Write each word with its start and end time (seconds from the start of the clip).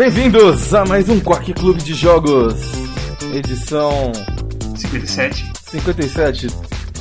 Bem-vindos 0.00 0.72
a 0.72 0.82
mais 0.86 1.10
um 1.10 1.20
Quack 1.20 1.52
Clube 1.52 1.82
de 1.82 1.92
Jogos, 1.92 2.54
edição 3.34 4.10
57. 4.74 5.52
57, 5.70 6.46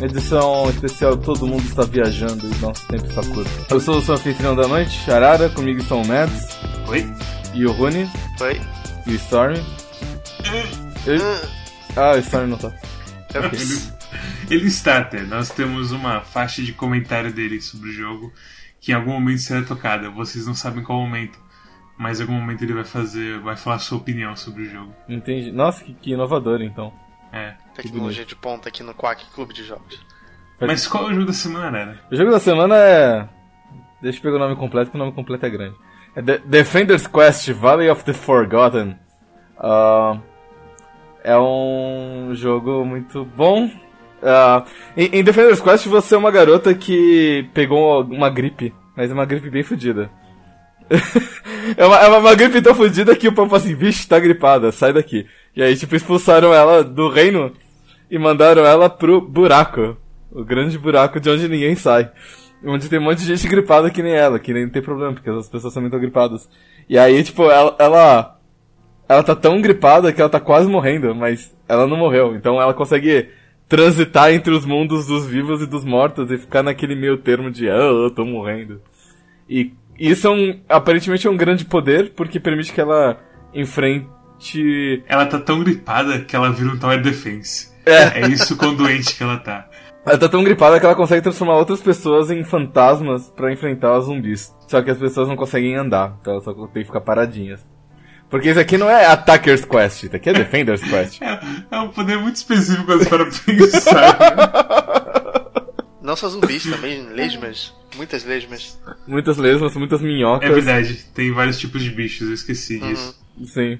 edição 0.02 0.70
especial 0.70 1.16
Todo 1.16 1.48
Mundo 1.48 1.63
Está 1.63 1.84
Viajando 1.84 2.45
e 2.45 2.55
Nosso 2.58 2.85
Tempo 2.89 3.05
Está 3.05 3.22
Curto. 3.22 3.49
Eu 3.70 3.80
sou 3.80 3.99
o 3.99 4.02
seu 4.02 4.16
anfitrião 4.16 4.53
da 4.53 4.67
noite, 4.67 5.09
Arara, 5.09 5.48
comigo 5.48 5.80
estão 5.80 6.02
o 6.02 6.05
Mads 6.05 6.58
Oi? 6.89 7.08
e 7.53 7.66
o 7.66 7.72
Rune 7.72 8.05
Oi? 8.41 8.59
e 9.08 9.11
o 9.11 9.16
Stormy. 9.16 9.63
Ele- 11.08 11.23
Ah, 11.95 12.16
o 12.16 12.20
Stormy 12.20 12.50
não 12.50 12.58
tá. 12.58 12.73
Ok. 13.34 13.50
Ele, 13.53 13.81
ele 14.50 14.67
está 14.67 14.97
até. 14.97 15.22
Nós 15.22 15.47
temos 15.50 15.94
uma 15.94 16.20
faixa 16.20 16.61
de 16.61 16.73
comentário 16.73 17.31
dele 17.31 17.61
sobre 17.61 17.91
o 17.91 17.94
jogo 17.94 18.34
que 18.81 18.91
em 18.91 18.95
algum 18.95 19.13
momento 19.13 19.39
será 19.39 19.61
tocada. 19.61 20.09
Vocês 20.09 20.45
não 20.45 20.53
sabem 20.53 20.84
qual 20.84 21.00
momento. 21.00 21.39
Mas 21.99 22.20
em 22.20 22.23
algum 22.23 22.34
momento 22.34 22.63
ele 22.63 22.73
vai 22.73 22.85
fazer. 22.85 23.39
vai 23.39 23.58
falar 23.58 23.77
sua 23.80 23.98
opinião 23.98 24.34
sobre 24.35 24.64
o 24.64 24.69
jogo. 24.69 24.95
Entendi. 25.08 25.52
Nossa, 25.52 25.83
que, 25.83 25.94
que 25.94 26.11
inovador 26.14 26.61
então. 26.61 26.94
É. 27.33 27.53
Tecnologia 27.75 28.25
de 28.25 28.36
ponta 28.36 28.69
aqui 28.69 28.81
no 28.81 28.94
Quack 28.95 29.25
Clube 29.36 29.53
de 29.53 29.64
Jogos. 29.66 30.00
Mas 30.61 30.88
qual 30.88 31.05
é 31.05 31.08
o 31.08 31.14
jogo 31.14 31.25
da 31.25 31.33
semana, 31.33 31.86
né? 31.86 31.97
O 32.11 32.16
jogo 32.16 32.31
da 32.31 32.39
semana 32.39 32.75
é. 32.77 33.27
Deixa 34.02 34.17
eu 34.17 34.22
pegar 34.23 34.38
o 34.38 34.39
nome 34.39 34.55
completo, 34.55 34.89
que 34.92 34.95
o 34.95 35.00
nome 35.00 35.11
completo 35.11 35.45
é 35.45 35.50
grande. 35.50 35.75
É 36.16 36.22
De- 36.22 36.38
Defender's 36.39 37.05
Quest 37.05 37.50
Valley 37.52 37.89
of 37.89 38.03
the 38.05 38.14
Forgotten. 38.14 38.97
Ah, 39.58 40.17
é 41.23 41.38
um 41.38 42.31
jogo 42.33 42.86
muito 42.86 43.25
bom. 43.25 43.70
Ah, 44.23 44.64
em, 44.97 45.20
em 45.20 45.23
Defender's 45.23 45.61
Quest 45.61 45.86
você 45.88 46.16
é 46.16 46.17
uma 46.17 46.31
garota 46.31 46.73
que 46.73 47.47
pegou 47.53 48.03
uma 48.03 48.30
gripe, 48.30 48.73
mas 48.95 49.11
é 49.11 49.14
uma 49.14 49.25
gripe 49.25 49.50
bem 49.50 49.64
fodida. 49.64 50.09
É, 51.78 51.86
uma, 51.86 51.98
é 51.98 52.08
uma, 52.08 52.18
uma 52.18 52.36
gripe 52.36 52.62
tão 52.62 52.73
fodida 52.73 53.16
que 53.16 53.28
o 53.28 53.34
povo 53.34 53.56
assim, 53.56 53.76
vixe, 53.76 54.08
tá 54.08 54.20
gripada, 54.20 54.72
sai 54.72 54.94
daqui. 54.94 55.26
E 55.56 55.62
aí, 55.62 55.76
tipo, 55.76 55.95
expulsaram 55.95 56.54
ela 56.54 56.84
do 56.84 57.09
reino 57.09 57.52
e 58.09 58.18
mandaram 58.18 58.66
ela 58.66 58.90
pro 58.90 59.22
buraco. 59.22 59.98
O 60.32 60.44
grande 60.44 60.78
buraco 60.78 61.20
de 61.20 61.30
onde 61.30 61.48
ninguém 61.48 61.76
sai. 61.76 62.12
Onde 62.64 62.90
tem 62.90 63.00
um 63.00 63.04
monte 63.04 63.20
de 63.20 63.26
gente 63.26 63.48
gripada 63.48 63.90
que 63.90 64.04
nem 64.04 64.14
ela, 64.14 64.40
que 64.40 64.54
nem 64.54 64.67
tem 64.67 64.82
problema, 64.82 65.14
porque 65.14 65.30
as 65.30 65.48
pessoas 65.48 65.73
também 65.73 65.88
estão 65.88 66.00
gripadas. 66.00 66.50
E 66.88 66.98
aí, 66.98 67.23
tipo, 67.23 67.44
ela, 67.44 67.76
ela. 67.80 68.36
Ela 69.08 69.23
tá 69.23 69.36
tão 69.36 69.60
gripada 69.60 70.14
que 70.14 70.22
ela 70.22 70.30
tá 70.30 70.40
quase 70.40 70.70
morrendo, 70.70 71.16
mas 71.16 71.56
ela 71.67 71.88
não 71.88 71.98
morreu. 71.98 72.36
Então 72.36 72.62
ela 72.62 72.76
consegue 72.76 73.30
transitar 73.67 74.32
entre 74.32 74.54
os 74.54 74.66
mundos 74.66 75.08
dos 75.08 75.26
vivos 75.26 75.62
e 75.62 75.66
dos 75.66 75.84
mortos 75.84 76.30
e 76.30 76.38
ficar 76.38 76.62
naquele 76.62 76.95
meio 76.95 77.17
termo 77.17 77.50
de, 77.50 77.70
ah, 77.70 77.73
eu 77.73 78.12
tô 78.12 78.23
morrendo. 78.23 78.82
E 79.50 79.73
isso 80.00 80.28
é 80.28 80.30
um, 80.30 80.59
aparentemente 80.69 81.28
é 81.28 81.30
um 81.30 81.38
grande 81.38 81.66
poder, 81.66 82.14
porque 82.16 82.39
permite 82.39 82.72
que 82.72 82.80
ela 82.80 83.17
enfrente 83.53 85.03
Ela 85.08 85.25
tá 85.25 85.39
tão 85.39 85.59
gripada 85.64 86.19
que 86.19 86.36
ela 86.36 86.52
vira 86.52 86.72
um 86.72 86.78
Tower 86.78 87.02
Defense. 87.02 87.69
É. 87.86 88.22
É 88.22 88.27
isso 88.27 88.55
quão 88.55 88.76
doente 88.76 89.15
que 89.15 89.23
ela 89.23 89.37
tá. 89.37 89.67
Ela 90.05 90.17
tá 90.17 90.30
tão 90.30 90.43
gripada 90.43 90.80
que 90.80 90.86
ela 90.86 90.95
consegue 90.95 91.21
transformar 91.21 91.55
outras 91.55 91.82
pessoas 91.82 92.32
em 92.32 92.43
fantasmas 92.43 93.30
pra 93.30 93.52
enfrentar 93.52 93.98
os 93.98 94.05
zumbis. 94.05 94.55
Só 94.67 94.82
que 94.82 94.89
as 94.89 94.98
pessoas 94.98 95.27
não 95.27 95.36
conseguem 95.36 95.76
andar, 95.76 96.17
então 96.21 96.33
elas 96.33 96.43
só 96.43 96.54
tem 96.54 96.83
que 96.83 96.86
ficar 96.86 97.02
paradinhas. 97.02 97.66
Porque 98.30 98.49
isso 98.49 98.60
aqui 98.60 98.77
não 98.77 98.89
é 98.89 99.05
Attacker's 99.08 99.66
Quest, 99.66 100.04
isso 100.04 100.16
aqui 100.16 100.30
é 100.30 100.33
Defender's 100.33 100.83
Quest. 100.83 101.21
É, 101.21 101.39
é 101.71 101.80
um 101.80 101.89
poder 101.89 102.17
muito 102.20 102.36
específico 102.36 102.86
para 102.86 103.26
pensar. 103.26 105.05
Não 106.09 106.15
só 106.15 106.27
zumbis 106.27 106.64
também, 106.64 107.08
lesmas. 107.09 107.71
Muitas 107.95 108.25
lesmas. 108.25 108.81
Muitas 109.05 109.37
lesmas, 109.37 109.75
muitas 109.75 110.02
minhocas. 110.02 110.49
É 110.49 110.52
verdade, 110.52 111.05
tem 111.14 111.31
vários 111.31 111.59
tipos 111.59 111.83
de 111.83 111.92
bichos, 111.92 112.27
eu 112.27 112.33
esqueci 112.33 112.80
disso. 112.80 113.15
Sim. 113.43 113.77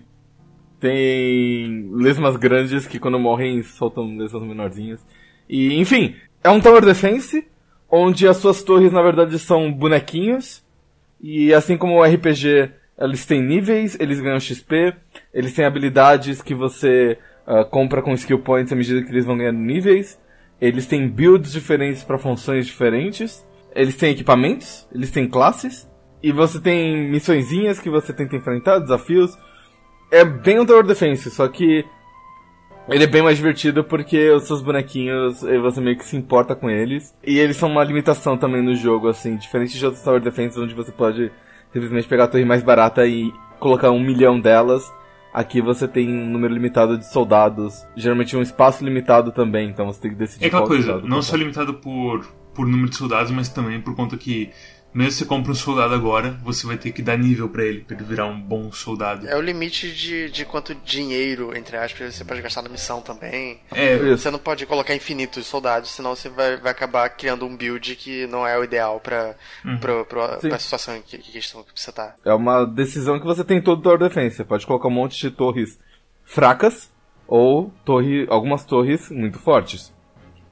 Tem 0.80 1.90
lesmas 1.92 2.36
grandes 2.36 2.86
que 2.86 3.00
quando 3.00 3.18
morrem 3.18 3.64
soltam 3.64 4.16
lesmas 4.16 4.44
menorzinhas. 4.44 5.04
E, 5.50 5.74
enfim, 5.80 6.18
é 6.44 6.52
um 6.52 6.62
Tower 6.62 6.86
Defense, 6.86 7.48
onde 7.90 8.28
as 8.28 8.38
suas 8.38 8.62
torres 8.62 8.92
na 8.92 9.02
verdade 9.02 9.40
são 9.40 9.74
bonequinhos. 9.74 10.64
E 11.20 11.52
assim 11.52 11.78
como 11.78 11.96
o 11.96 12.04
RPG, 12.04 12.70
eles 13.00 13.26
têm 13.26 13.42
níveis, 13.42 13.98
eles 14.00 14.22
ganham 14.22 14.40
XP, 14.40 14.94
eles 15.34 15.56
têm 15.56 15.66
habilidades 15.66 16.44
que 16.44 16.54
você 16.54 17.18
ah, 17.48 17.64
compra 17.64 18.04
com 18.04 18.14
skill 18.14 18.38
points 18.38 18.72
à 18.72 18.76
medida 18.76 19.02
que 19.02 19.10
eles 19.10 19.26
vão 19.26 19.36
ganhando 19.36 19.58
níveis. 19.58 20.20
Eles 20.62 20.88
têm 20.88 21.08
builds 21.08 21.52
diferentes 21.52 22.04
para 22.04 22.18
funções 22.18 22.66
diferentes. 22.66 23.48
Eles 23.74 23.96
têm 23.96 24.12
equipamentos, 24.12 24.88
eles 24.94 25.12
têm 25.12 25.28
classes. 25.28 25.90
E 26.22 26.32
você 26.32 26.60
tem 26.60 27.10
missõezinhas 27.10 27.80
que 27.80 27.90
você 27.90 28.12
tenta 28.12 28.36
enfrentar, 28.36 28.80
desafios. 28.80 29.38
É 30.12 30.26
bem 30.26 30.60
um 30.60 30.66
Tower 30.66 30.84
Defense, 30.84 31.30
só 31.30 31.48
que 31.48 31.86
ele 32.90 33.04
é 33.04 33.08
bem 33.08 33.22
mais 33.22 33.38
divertido 33.38 33.84
porque 33.84 34.32
os 34.32 34.44
seus 34.44 34.62
bonequinhos, 34.62 35.42
você 35.62 35.80
meio 35.80 35.98
que 35.98 36.04
se 36.04 36.18
importa 36.18 36.56
com 36.56 36.70
eles. 36.70 37.16
E 37.24 37.38
eles 37.38 37.56
são 37.56 37.70
uma 37.70 37.84
limitação 37.84 38.36
também 38.36 38.64
no 38.64 38.76
jogo, 38.76 39.08
assim, 39.08 39.38
diferente 39.38 39.78
de 39.78 39.86
outros 39.86 40.04
Tower 40.04 40.20
Defense 40.20 40.60
onde 40.60 40.74
você 40.74 40.92
pode 40.92 41.32
simplesmente 41.72 42.08
pegar 42.08 42.24
a 42.24 42.28
torre 42.28 42.44
mais 42.44 42.64
barata 42.64 43.06
e 43.06 43.32
colocar 43.60 43.92
um 43.92 44.00
milhão 44.00 44.40
delas. 44.40 44.92
Aqui 45.34 45.62
você 45.62 45.88
tem 45.88 46.10
um 46.10 46.30
número 46.30 46.54
limitado 46.54 46.98
de 46.98 47.06
soldados, 47.06 47.86
geralmente 47.96 48.36
um 48.36 48.42
espaço 48.42 48.84
limitado 48.84 49.32
também, 49.32 49.70
então 49.70 49.86
você 49.86 50.02
tem 50.02 50.12
que 50.12 50.18
decidir 50.18 50.44
É 50.44 50.48
aquela 50.48 50.66
coisa, 50.66 51.00
não 51.02 51.22
só 51.22 51.36
limitado 51.36 51.76
por, 51.76 52.26
por 52.54 52.66
número 52.68 52.90
de 52.90 52.96
soldados, 52.96 53.32
mas 53.32 53.48
também 53.48 53.80
por 53.80 53.96
conta 53.96 54.18
que, 54.18 54.50
mesmo 54.94 55.12
se 55.12 55.18
você 55.20 55.26
compra 55.26 55.52
um 55.52 55.56
soldado 55.56 55.94
agora, 55.94 56.32
você 56.44 56.66
vai 56.66 56.78
ter 56.78 56.92
que 56.92 57.02
dar 57.02 57.18
nível 57.18 57.48
pra 57.48 57.64
ele, 57.64 57.82
pra 57.82 57.96
ele 57.96 58.06
virar 58.06 58.26
um 58.26 58.40
bom 58.40 58.72
soldado. 58.72 59.28
É 59.28 59.36
o 59.36 59.42
limite 59.42 59.94
de, 59.94 60.30
de 60.30 60.46
quanto 60.46 60.74
dinheiro, 60.74 61.56
entre 61.56 61.78
aspas, 61.78 62.16
você 62.16 62.26
pode 62.26 62.42
gastar 62.42 62.62
na 62.62 62.70
missão 62.70 63.02
também. 63.02 63.60
É. 63.72 63.98
Você 63.98 64.32
não 64.32 64.40
pode 64.40 64.66
colocar 64.66 64.96
infinitos 64.96 65.46
soldados, 65.46 65.92
senão 65.92 66.16
você 66.16 66.30
vai, 66.30 66.58
vai 66.58 66.72
acabar 66.72 67.08
criando 67.10 67.46
um 67.46 67.56
build 67.56 67.96
que 67.96 68.26
não 68.28 68.48
é 68.48 68.58
o 68.58 68.64
ideal 68.64 69.00
pra, 69.00 69.36
pra, 69.80 70.04
pra, 70.06 70.38
pra 70.38 70.60
situação 70.60 70.96
em 70.96 71.02
que, 71.02 71.18
que 71.18 71.32
questão 71.32 71.64
que 71.64 71.80
você 71.80 71.92
tá. 71.92 72.16
É 72.26 72.34
uma 72.34 72.66
decisão 72.66 73.20
que 73.20 73.26
você 73.26 73.44
tem 73.44 73.58
em 73.60 73.64
todo 73.64 73.82
Tower 73.82 74.00
Defense. 74.00 74.38
Você 74.38 74.44
pode 74.44 74.66
colocar 74.66 74.88
um 74.88 74.92
monte 74.92 75.20
de 75.20 75.30
torres 75.30 75.80
fracas 76.26 76.92
ou 77.28 77.72
torre, 77.86 78.26
algumas 78.30 78.66
torres 78.66 79.10
muito 79.12 79.38
fortes. 79.40 79.94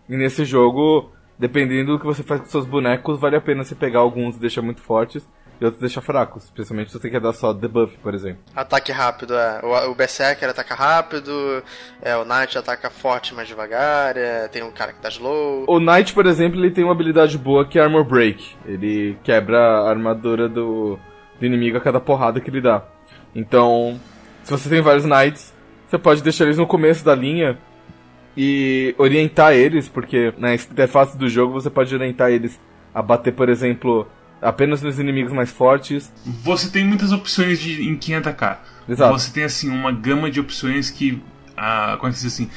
E 0.07 0.15
nesse 0.15 0.45
jogo, 0.45 1.11
dependendo 1.37 1.93
do 1.93 1.99
que 1.99 2.05
você 2.05 2.23
faz 2.23 2.41
com 2.41 2.47
seus 2.47 2.65
bonecos, 2.65 3.19
vale 3.19 3.35
a 3.35 3.41
pena 3.41 3.63
você 3.63 3.75
pegar 3.75 3.99
alguns 3.99 4.35
e 4.35 4.39
deixar 4.39 4.61
muito 4.61 4.81
fortes 4.81 5.27
e 5.59 5.65
outros 5.65 5.81
deixar 5.81 6.01
fracos. 6.01 6.45
Especialmente 6.45 6.91
se 6.91 6.99
você 6.99 7.09
quer 7.09 7.19
dar 7.19 7.33
só 7.33 7.53
debuff, 7.53 7.97
por 7.97 8.13
exemplo. 8.13 8.41
Ataque 8.55 8.91
rápido, 8.91 9.35
é. 9.35 9.59
O, 9.63 9.91
o 9.91 9.95
Berserker 9.95 10.49
ataca 10.49 10.75
rápido, 10.75 11.63
é, 12.01 12.15
o 12.15 12.23
Knight 12.23 12.57
ataca 12.57 12.89
forte 12.89 13.33
mais 13.33 13.47
devagar, 13.47 14.17
é, 14.17 14.47
tem 14.47 14.63
um 14.63 14.71
cara 14.71 14.93
que 14.93 15.01
tá 15.01 15.09
slow. 15.09 15.65
O 15.67 15.79
Knight, 15.79 16.13
por 16.13 16.25
exemplo, 16.25 16.59
ele 16.59 16.71
tem 16.71 16.83
uma 16.83 16.93
habilidade 16.93 17.37
boa 17.37 17.65
que 17.65 17.79
é 17.79 17.83
Armor 17.83 18.03
Break. 18.03 18.55
Ele 18.65 19.17
quebra 19.23 19.57
a 19.57 19.89
armadura 19.89 20.47
do, 20.47 20.99
do 21.39 21.45
inimigo 21.45 21.77
a 21.77 21.81
cada 21.81 21.99
porrada 21.99 22.40
que 22.40 22.49
ele 22.49 22.61
dá. 22.61 22.83
Então, 23.35 23.99
se 24.43 24.51
você 24.51 24.69
tem 24.69 24.81
vários 24.81 25.05
Knights, 25.05 25.53
você 25.87 25.97
pode 25.97 26.22
deixar 26.22 26.45
eles 26.45 26.57
no 26.57 26.67
começo 26.67 27.03
da 27.03 27.16
linha 27.16 27.57
e 28.37 28.93
orientar 28.99 29.53
eles, 29.53 29.89
porque 29.89 30.31
na 30.37 30.53
interface 30.53 31.17
do 31.17 31.28
jogo 31.28 31.53
você 31.53 31.72
pode 31.72 31.93
orientar 31.95 32.29
eles 32.29 32.59
a 32.93 33.01
bater, 33.01 33.34
por 33.34 33.49
exemplo, 33.49 34.07
apenas 34.39 34.81
nos 34.84 34.99
inimigos 34.99 35.34
mais 35.34 35.49
fortes. 35.49 36.13
você 36.23 36.69
tem 36.69 36.85
muitas 36.85 37.11
opções 37.11 37.59
de, 37.59 37.89
em 37.89 37.97
quem 37.97 38.13
atacar. 38.13 38.63
Exato. 38.87 39.11
Você 39.11 39.31
tem, 39.31 39.43
assim, 39.43 39.69
uma 39.69 39.91
gama 39.91 40.29
de 40.29 40.39
opções 40.39 40.91
que, 40.91 41.22
ah, 41.57 41.95
como 41.99 42.09
é 42.09 42.13
que 42.13 42.22
diz 42.22 42.31
assim, 42.31 42.47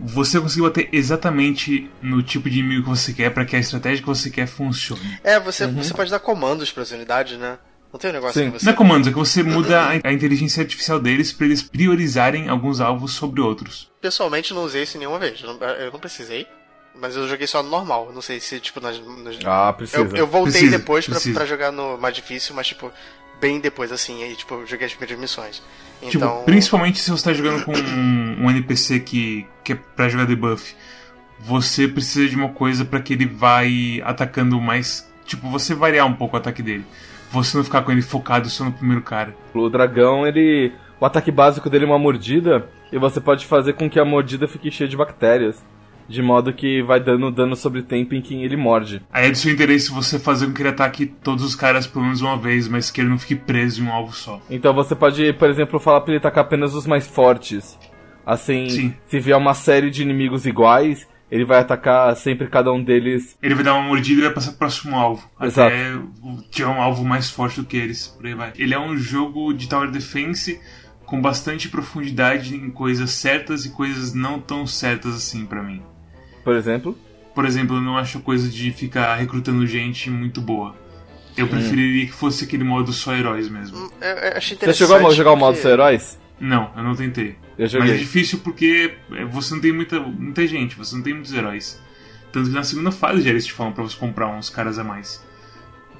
você 0.00 0.40
conseguiu 0.40 0.64
bater 0.64 0.88
exatamente 0.92 1.90
no 2.00 2.22
tipo 2.22 2.48
de 2.48 2.60
inimigo 2.60 2.84
que 2.84 2.88
você 2.88 3.12
quer 3.12 3.30
para 3.30 3.44
que 3.44 3.56
a 3.56 3.58
estratégia 3.58 4.00
que 4.00 4.06
você 4.06 4.30
quer 4.30 4.46
funcione. 4.46 5.18
É, 5.24 5.40
você, 5.40 5.66
você 5.66 5.92
pode 5.92 6.10
dar 6.10 6.20
comandos 6.20 6.70
pras 6.70 6.92
unidades, 6.92 7.36
né? 7.36 7.58
Não 7.92 7.98
tem 7.98 8.10
um 8.10 8.14
negócio 8.14 8.42
Sim. 8.42 8.50
que 8.50 8.58
você. 8.58 8.66
Não 8.66 8.72
é 8.72 8.76
comandos, 8.76 9.08
é 9.08 9.10
que 9.10 9.16
você 9.18 9.42
muda 9.42 9.88
a, 9.88 10.12
inteligência 10.12 10.62
artificial 10.62 11.00
deles 11.00 11.32
para 11.32 11.46
eles 11.46 11.62
priorizarem 11.62 12.48
alguns 12.48 12.80
alvos 12.80 13.12
sobre 13.14 13.40
outros. 13.40 13.90
Pessoalmente 14.00 14.52
não 14.52 14.64
usei 14.64 14.82
isso 14.82 14.98
nenhuma 14.98 15.18
vez. 15.18 15.40
Eu 15.42 15.90
não, 15.90 15.98
precisei. 15.98 16.46
Mas 17.00 17.16
eu 17.16 17.26
joguei 17.28 17.46
só 17.46 17.62
no 17.62 17.70
normal. 17.70 18.10
Não 18.12 18.20
sei 18.20 18.40
se, 18.40 18.58
tipo, 18.60 18.80
nas. 18.80 19.00
nas- 19.24 19.38
Ah, 19.44 19.72
precisa. 19.72 19.98
eu, 20.02 20.16
eu 20.16 20.26
voltei 20.26 20.52
Precisa, 20.52 20.78
depois 20.78 21.04
pra, 21.06 21.14
precisa. 21.14 21.34
pra 21.38 21.46
jogar 21.46 21.70
no 21.72 21.96
mais 21.96 22.14
difícil, 22.14 22.54
mas, 22.54 22.66
tipo, 22.66 22.92
bem 23.40 23.60
depois, 23.60 23.90
assim. 23.92 24.22
Aí, 24.22 24.34
tipo, 24.34 24.54
eu 24.54 24.66
joguei 24.66 24.86
as 24.86 24.92
primeiras 24.92 25.18
missões. 25.18 25.62
Tipo, 26.02 26.16
Então. 26.16 26.42
principalmente 26.44 26.98
se 26.98 27.10
você 27.10 27.24
tá 27.24 27.32
jogando 27.32 27.64
com 27.64 27.72
um, 27.72 28.44
um 28.46 28.50
NPC 28.50 29.00
que, 29.00 29.46
que 29.64 29.72
é 29.72 29.76
pra 29.76 30.08
jogar 30.08 30.24
debuff. 30.26 30.74
Você 31.40 31.86
precisa 31.86 32.28
de 32.28 32.34
uma 32.36 32.48
coisa 32.50 32.84
para 32.84 33.00
que 33.00 33.12
ele 33.12 33.26
vai 33.26 34.02
atacando 34.04 34.60
mais. 34.60 35.08
Tipo, 35.24 35.48
você 35.50 35.74
variar 35.74 36.04
um 36.06 36.14
pouco 36.14 36.36
o 36.36 36.38
ataque 36.38 36.62
dele. 36.62 36.84
Você 37.30 37.56
não 37.56 37.64
ficar 37.64 37.82
com 37.82 37.92
ele 37.92 38.02
focado 38.02 38.48
só 38.48 38.64
no 38.64 38.72
primeiro 38.72 39.02
cara. 39.02 39.34
O 39.54 39.68
dragão, 39.68 40.26
ele. 40.26 40.72
O 41.00 41.06
ataque 41.06 41.30
básico 41.30 41.70
dele 41.70 41.84
é 41.84 41.86
uma 41.88 41.98
mordida, 41.98 42.66
e 42.92 42.98
você 42.98 43.20
pode 43.20 43.46
fazer 43.46 43.74
com 43.74 43.88
que 43.88 44.00
a 44.00 44.04
mordida 44.04 44.48
fique 44.48 44.70
cheia 44.70 44.88
de 44.88 44.96
bactérias. 44.96 45.62
de 46.08 46.22
modo 46.22 46.52
que 46.54 46.82
vai 46.82 46.98
dando 46.98 47.30
dano 47.30 47.54
sobre 47.54 47.82
tempo 47.82 48.14
em 48.14 48.22
quem 48.22 48.42
ele 48.42 48.56
morde. 48.56 49.02
Aí 49.12 49.26
é 49.26 49.30
do 49.30 49.36
seu 49.36 49.52
interesse 49.52 49.90
você 49.92 50.18
fazer 50.18 50.46
com 50.46 50.54
que 50.54 50.62
ele 50.62 50.70
ataque 50.70 51.04
todos 51.06 51.44
os 51.44 51.54
caras 51.54 51.86
pelo 51.86 52.06
menos 52.06 52.22
uma 52.22 52.36
vez, 52.36 52.66
mas 52.66 52.90
que 52.90 53.00
ele 53.00 53.10
não 53.10 53.18
fique 53.18 53.34
preso 53.36 53.82
em 53.82 53.86
um 53.86 53.92
alvo 53.92 54.14
só. 54.14 54.40
Então 54.48 54.72
você 54.72 54.94
pode, 54.94 55.32
por 55.34 55.50
exemplo, 55.50 55.78
falar 55.78 56.00
pra 56.00 56.12
ele 56.12 56.18
atacar 56.18 56.44
apenas 56.44 56.74
os 56.74 56.86
mais 56.86 57.06
fortes. 57.06 57.78
Assim, 58.24 58.68
Sim. 58.70 58.94
se 59.06 59.20
vier 59.20 59.36
uma 59.36 59.52
série 59.54 59.90
de 59.90 60.02
inimigos 60.02 60.46
iguais, 60.46 61.06
ele 61.30 61.44
vai 61.44 61.58
atacar 61.60 62.14
sempre 62.16 62.46
cada 62.48 62.72
um 62.72 62.82
deles. 62.82 63.36
Ele 63.42 63.54
vai 63.54 63.64
dar 63.64 63.74
uma 63.74 63.82
mordida 63.88 64.20
e 64.20 64.24
vai 64.24 64.32
passar 64.32 64.50
pro 64.50 64.58
próximo 64.60 64.96
alvo. 64.96 65.28
Exato. 65.40 65.74
Até 65.74 65.98
tiver 66.50 66.68
um 66.68 66.80
alvo 66.80 67.04
mais 67.04 67.30
forte 67.30 67.60
do 67.60 67.66
que 67.66 67.76
eles. 67.76 68.06
Por 68.08 68.26
aí 68.26 68.34
vai. 68.34 68.52
Ele 68.56 68.74
é 68.74 68.78
um 68.78 68.96
jogo 68.96 69.52
de 69.52 69.68
Tower 69.68 69.90
Defense 69.90 70.60
com 71.04 71.20
bastante 71.20 71.68
profundidade 71.68 72.54
em 72.54 72.70
coisas 72.70 73.10
certas 73.12 73.64
e 73.64 73.70
coisas 73.70 74.12
não 74.14 74.38
tão 74.40 74.66
certas 74.66 75.14
assim 75.14 75.46
pra 75.46 75.62
mim. 75.62 75.82
Por 76.44 76.54
exemplo. 76.54 76.96
Por 77.34 77.44
exemplo, 77.44 77.76
eu 77.76 77.80
não 77.80 77.96
acho 77.96 78.18
a 78.18 78.20
coisa 78.20 78.48
de 78.48 78.70
ficar 78.72 79.14
recrutando 79.16 79.66
gente 79.66 80.10
muito 80.10 80.40
boa. 80.40 80.74
Eu 81.36 81.46
preferiria 81.46 82.04
que 82.06 82.12
fosse 82.12 82.44
aquele 82.44 82.64
modo 82.64 82.92
só 82.92 83.14
heróis 83.14 83.48
mesmo. 83.48 83.76
Eu, 84.00 84.08
eu 84.08 84.36
achei 84.36 84.48
Você 84.48 84.54
interessante. 84.64 84.88
chegou 84.88 85.08
a 85.08 85.14
jogar 85.14 85.32
o 85.32 85.36
modo 85.36 85.52
porque- 85.54 85.62
dos 85.68 85.72
heróis? 85.72 86.18
Não, 86.40 86.70
eu 86.76 86.82
não 86.82 86.96
tentei. 86.96 87.36
Eu 87.58 87.64
Mas 87.64 87.74
é 87.74 87.78
joguei. 87.78 87.98
difícil 87.98 88.38
porque 88.38 88.94
é, 89.12 89.24
você 89.24 89.52
não 89.52 89.60
tem 89.60 89.72
muita, 89.72 89.98
muita 89.98 90.46
gente, 90.46 90.76
você 90.76 90.94
não 90.94 91.02
tem 91.02 91.12
muitos 91.12 91.32
heróis. 91.32 91.80
Tanto 92.30 92.48
que 92.48 92.54
na 92.54 92.62
segunda 92.62 92.92
fase 92.92 93.22
já 93.22 93.30
eles 93.30 93.46
te 93.46 93.52
falam 93.52 93.72
pra 93.72 93.82
você 93.82 93.96
comprar 93.96 94.28
uns 94.28 94.48
caras 94.48 94.78
a 94.78 94.84
mais. 94.84 95.22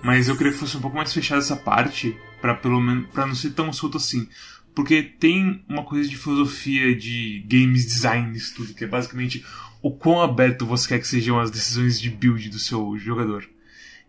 Mas 0.02 0.28
eu 0.28 0.36
queria 0.36 0.52
que 0.52 0.58
fosse 0.58 0.76
um 0.76 0.80
pouco 0.80 0.96
mais 0.96 1.12
fechada 1.12 1.40
essa 1.40 1.56
parte, 1.56 2.16
pra 2.40 2.54
pelo 2.54 2.80
menos 2.80 3.08
para 3.08 3.26
não 3.26 3.34
ser 3.34 3.50
tão 3.50 3.72
solto 3.72 3.96
assim. 3.96 4.28
Porque 4.74 5.02
tem 5.02 5.64
uma 5.68 5.82
coisa 5.82 6.08
de 6.08 6.16
filosofia 6.16 6.94
de 6.94 7.44
games 7.48 7.84
design 7.84 8.38
tudo, 8.54 8.74
que 8.74 8.84
é 8.84 8.86
basicamente 8.86 9.44
o 9.82 9.90
quão 9.90 10.22
aberto 10.22 10.64
você 10.64 10.86
quer 10.86 11.00
que 11.00 11.08
sejam 11.08 11.40
as 11.40 11.50
decisões 11.50 12.00
de 12.00 12.08
build 12.10 12.48
do 12.48 12.58
seu 12.60 12.96
jogador. 12.96 13.44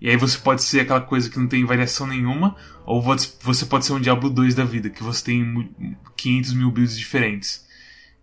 E 0.01 0.09
aí 0.09 0.15
você 0.15 0.37
pode 0.37 0.63
ser 0.63 0.81
aquela 0.81 1.01
coisa 1.01 1.29
que 1.29 1.37
não 1.37 1.47
tem 1.47 1.65
variação 1.65 2.07
nenhuma, 2.07 2.55
ou 2.85 3.01
vo- 3.01 3.15
você 3.41 3.65
pode 3.65 3.85
ser 3.85 3.93
um 3.93 3.99
Diablo 3.99 4.29
2 4.29 4.55
da 4.55 4.63
vida, 4.63 4.89
que 4.89 5.03
você 5.03 5.25
tem 5.25 5.43
mu- 5.43 5.67
500 6.15 6.53
mil 6.53 6.71
builds 6.71 6.97
diferentes. 6.97 7.67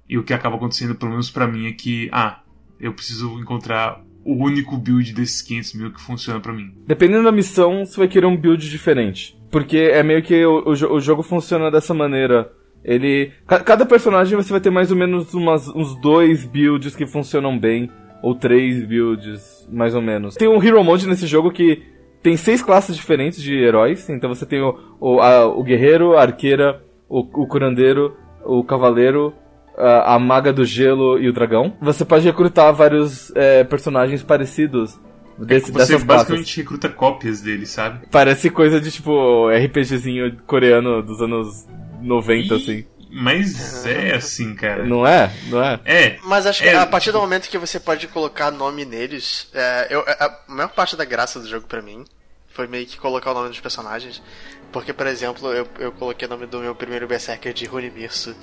E 0.08 0.17
o 0.17 0.23
que 0.23 0.32
acaba 0.32 0.56
acontecendo, 0.56 0.94
pelo 0.94 1.11
menos 1.11 1.31
pra 1.31 1.46
mim, 1.46 1.67
é 1.67 1.73
que, 1.73 2.08
ah, 2.12 2.40
eu 2.81 2.93
preciso 2.93 3.38
encontrar 3.40 4.00
o 4.25 4.34
único 4.43 4.76
build 4.78 5.12
desses 5.12 5.43
500 5.43 5.75
mil 5.75 5.93
que 5.93 6.00
funciona 6.00 6.40
pra 6.40 6.52
mim. 6.52 6.73
Dependendo 6.87 7.25
da 7.25 7.32
missão, 7.32 7.84
você 7.84 7.96
vai 7.99 8.08
querer 8.08 8.26
um 8.26 8.37
build 8.37 8.69
diferente. 8.70 9.37
Porque 9.50 9.76
é 9.76 10.02
meio 10.02 10.23
que 10.23 10.44
o, 10.44 10.64
o 10.67 10.70
o 10.96 11.00
jogo 11.00 11.23
funciona 11.23 11.70
dessa 11.70 11.93
maneira. 11.94 12.50
Ele. 12.84 13.32
ca- 13.46 13.61
Cada 13.61 13.84
personagem 13.87 14.37
você 14.37 14.50
vai 14.50 14.61
ter 14.61 14.70
mais 14.70 14.90
ou 14.90 14.96
menos 14.96 15.32
umas, 15.34 15.69
uns 15.69 16.00
dois 16.00 16.44
builds 16.44 16.94
que 16.96 17.06
funcionam 17.06 17.58
bem. 17.58 17.90
Ou 18.22 18.34
três 18.34 18.84
builds, 18.84 19.68
mais 19.70 19.94
ou 19.94 20.02
menos. 20.02 20.34
Tem 20.34 20.48
um 20.48 20.62
Hero 20.62 20.82
Mode 20.82 21.06
nesse 21.06 21.26
jogo 21.26 21.50
que 21.50 21.82
tem 22.22 22.36
seis 22.36 22.62
classes 22.62 22.96
diferentes 22.96 23.40
de 23.40 23.54
heróis. 23.56 24.08
Então 24.08 24.28
você 24.34 24.44
tem 24.46 24.60
o, 24.60 24.74
o, 25.00 25.20
a- 25.20 25.46
o 25.46 25.62
guerreiro, 25.62 26.16
a 26.16 26.22
arqueira, 26.22 26.82
o, 27.08 27.20
o 27.20 27.46
curandeiro, 27.46 28.16
o 28.44 28.64
cavaleiro, 28.64 29.32
a, 29.76 30.14
a 30.14 30.18
maga 30.18 30.52
do 30.52 30.64
gelo 30.64 31.18
e 31.20 31.28
o 31.28 31.32
dragão. 31.32 31.74
Você 31.80 32.04
pode 32.04 32.24
recrutar 32.24 32.72
vários 32.74 33.30
é, 33.36 33.62
personagens 33.64 34.22
parecidos 34.22 34.98
desse, 35.38 35.66
Você 35.70 35.78
dessas 35.78 35.88
classes. 35.88 36.04
basicamente 36.04 36.56
recruta 36.56 36.88
cópias 36.88 37.40
dele, 37.42 37.66
sabe? 37.66 38.06
Parece 38.10 38.48
coisa 38.50 38.80
de 38.80 38.90
tipo 38.90 39.48
RPGzinho 39.50 40.36
coreano 40.46 41.02
dos 41.02 41.20
anos 41.20 41.66
90, 42.02 42.54
E- 42.54 42.56
assim. 42.56 42.84
Mas 43.18 43.86
é 43.86 44.14
assim, 44.14 44.54
cara. 44.54 44.84
Não 44.84 45.06
é? 45.06 45.32
Não 45.46 45.62
é? 45.64 45.80
É. 45.84 46.18
Mas 46.22 46.46
acho 46.46 46.62
que 46.62 46.68
É, 46.68 46.76
a 46.76 46.86
partir 46.86 47.12
do 47.12 47.18
momento 47.20 47.48
que 47.48 47.56
você 47.58 47.80
pode 47.80 48.06
colocar 48.08 48.50
nome 48.50 48.84
neles, 48.84 49.48
é, 49.54 49.86
eu- 49.90 50.04
a 50.06 50.38
maior 50.46 50.68
parte 50.68 50.96
da 50.96 51.04
graça 51.04 51.40
do 51.40 51.48
jogo 51.48 51.66
pra 51.66 51.80
mim 51.80 52.04
foi 52.52 52.66
meio 52.66 52.86
que 52.86 52.98
colocar 52.98 53.30
o 53.30 53.34
nome 53.34 53.48
dos 53.48 53.60
personagens. 53.60 54.22
Porque, 54.70 54.92
por 54.92 55.06
exemplo, 55.06 55.50
eu, 55.52 55.66
eu 55.78 55.92
coloquei 55.92 56.26
o 56.26 56.30
nome 56.30 56.46
do 56.46 56.58
meu 56.60 56.74
primeiro 56.74 57.06
Berserker 57.06 57.52
de 57.54 57.64
Runimirso. 57.64 58.36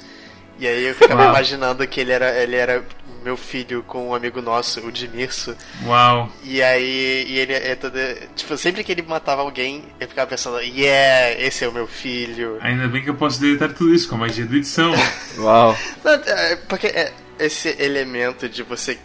E 0.57 0.67
aí 0.67 0.85
eu 0.85 0.95
ficava 0.95 1.25
imaginando 1.25 1.85
que 1.87 1.99
ele 1.99 2.11
era, 2.11 2.31
ele 2.41 2.55
era 2.55 2.83
meu 3.23 3.37
filho 3.37 3.83
com 3.83 4.09
um 4.09 4.15
amigo 4.15 4.41
nosso, 4.41 4.79
o 4.81 4.91
Dimirso. 4.91 5.55
Uau. 5.85 6.31
E 6.43 6.61
aí, 6.61 7.25
e 7.27 7.39
ele 7.39 7.53
é 7.53 7.75
todo. 7.75 7.97
Tipo, 8.35 8.57
sempre 8.57 8.83
que 8.83 8.91
ele 8.91 9.01
matava 9.01 9.41
alguém, 9.41 9.83
eu 9.99 10.07
ficava 10.07 10.29
pensando, 10.29 10.59
yeah, 10.59 11.39
esse 11.41 11.63
é 11.63 11.67
o 11.67 11.71
meu 11.71 11.87
filho. 11.87 12.57
Ainda 12.61 12.87
bem 12.87 13.03
que 13.03 13.09
eu 13.09 13.15
posso 13.15 13.39
deletar 13.39 13.73
tudo 13.73 13.93
isso 13.93 14.07
com 14.09 14.15
a 14.15 14.19
magia 14.19 14.45
da 14.45 14.55
edição. 14.55 14.93
Uau. 15.39 15.75
Não, 16.03 16.13
é, 16.13 16.55
porque 16.67 16.87
é, 16.87 17.13
esse 17.39 17.75
elemento 17.79 18.47
de 18.47 18.63
você 18.63 18.97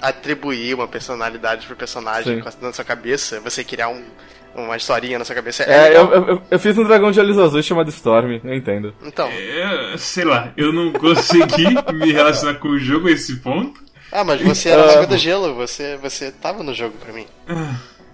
atribuir 0.00 0.74
uma 0.74 0.88
personalidade 0.88 1.66
pro 1.66 1.76
personagem 1.76 2.42
Sim. 2.42 2.50
na 2.60 2.72
sua 2.72 2.84
cabeça, 2.84 3.40
você 3.40 3.62
criar 3.62 3.88
um, 3.88 4.04
uma 4.54 4.76
historinha 4.76 5.18
na 5.18 5.24
sua 5.24 5.34
cabeça. 5.34 5.62
É, 5.64 5.88
legal. 5.88 6.12
eu, 6.12 6.24
eu, 6.28 6.42
eu 6.50 6.58
fiz 6.58 6.76
um 6.78 6.84
dragão 6.84 7.10
de 7.10 7.20
olhos 7.20 7.38
azuis 7.38 7.64
chamado 7.66 7.88
Storm, 7.90 8.40
eu 8.44 8.54
entendo. 8.54 8.94
Então. 9.04 9.28
É, 9.28 9.96
sei 9.96 10.24
lá, 10.24 10.52
eu 10.56 10.72
não 10.72 10.92
consegui 10.92 11.66
me 11.94 12.12
relacionar 12.12 12.54
com 12.54 12.68
o 12.68 12.78
jogo 12.78 13.08
a 13.08 13.10
esse 13.12 13.36
ponto. 13.36 13.82
Ah, 14.12 14.22
mas 14.24 14.40
você 14.42 14.68
era 14.68 14.82
Ah. 14.84 14.94
mago 14.96 15.06
do 15.08 15.16
gelo, 15.18 15.54
você, 15.54 15.96
você 15.96 16.30
tava 16.30 16.62
no 16.62 16.72
jogo 16.72 16.94
pra 17.02 17.12
mim. 17.12 17.26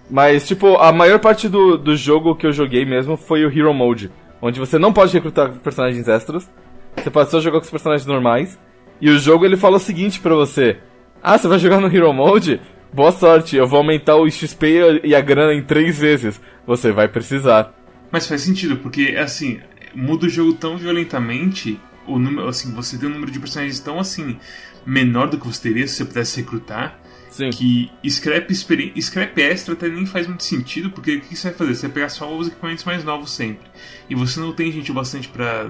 Mas, 0.09 0.47
tipo, 0.47 0.77
a 0.77 0.91
maior 0.91 1.19
parte 1.19 1.47
do, 1.47 1.77
do 1.77 1.95
jogo 1.95 2.35
que 2.35 2.45
eu 2.45 2.51
joguei 2.51 2.83
mesmo 2.85 3.15
foi 3.15 3.45
o 3.45 3.49
Hero 3.55 3.73
Mode, 3.73 4.11
onde 4.41 4.59
você 4.59 4.77
não 4.77 4.91
pode 4.91 5.13
recrutar 5.13 5.51
personagens 5.59 6.07
extras, 6.07 6.49
você 6.95 7.09
pode 7.09 7.29
só 7.31 7.39
jogar 7.39 7.59
com 7.59 7.65
os 7.65 7.69
personagens 7.71 8.05
normais, 8.05 8.59
e 8.99 9.09
o 9.09 9.17
jogo 9.17 9.45
ele 9.45 9.55
fala 9.55 9.77
o 9.77 9.79
seguinte 9.79 10.19
pra 10.19 10.35
você: 10.35 10.77
Ah, 11.23 11.37
você 11.37 11.47
vai 11.47 11.59
jogar 11.59 11.79
no 11.79 11.87
Hero 11.95 12.11
Mode? 12.11 12.59
Boa 12.93 13.13
sorte, 13.13 13.55
eu 13.55 13.65
vou 13.65 13.77
aumentar 13.77 14.17
o 14.17 14.29
XP 14.29 15.01
e 15.05 15.15
a 15.15 15.21
grana 15.21 15.53
em 15.53 15.63
três 15.63 15.97
vezes. 15.97 16.41
Você 16.67 16.91
vai 16.91 17.07
precisar. 17.07 17.73
Mas 18.11 18.27
faz 18.27 18.41
sentido, 18.41 18.75
porque 18.77 19.15
assim, 19.17 19.61
muda 19.95 20.25
o 20.25 20.29
jogo 20.29 20.53
tão 20.53 20.77
violentamente, 20.77 21.79
o 22.05 22.19
número, 22.19 22.49
assim, 22.49 22.73
você 22.73 22.97
tem 22.97 23.07
um 23.07 23.13
número 23.13 23.31
de 23.31 23.39
personagens 23.39 23.79
tão 23.79 23.97
assim 23.97 24.37
menor 24.85 25.29
do 25.29 25.39
que 25.39 25.47
você 25.47 25.69
teria 25.69 25.87
se 25.87 25.95
você 25.95 26.05
pudesse 26.05 26.41
recrutar, 26.41 26.99
Sim. 27.29 27.49
que 27.49 27.89
scrap, 28.09 28.53
scrap 28.53 29.37
extra 29.39 29.73
até 29.73 29.87
nem 29.87 30.05
faz 30.05 30.27
muito 30.27 30.43
sentido, 30.43 30.89
porque 30.89 31.15
o 31.15 31.21
que 31.21 31.33
você 31.33 31.47
vai 31.47 31.57
fazer? 31.57 31.75
Você 31.75 31.87
vai 31.87 31.93
pegar 31.93 32.09
só 32.09 32.35
os 32.35 32.47
equipamentos 32.47 32.83
mais 32.83 33.05
novos 33.05 33.31
sempre. 33.31 33.65
E 34.09 34.15
você 34.15 34.37
não 34.39 34.51
tem 34.51 34.69
gente 34.69 34.91
bastante 34.91 35.29
pra, 35.29 35.69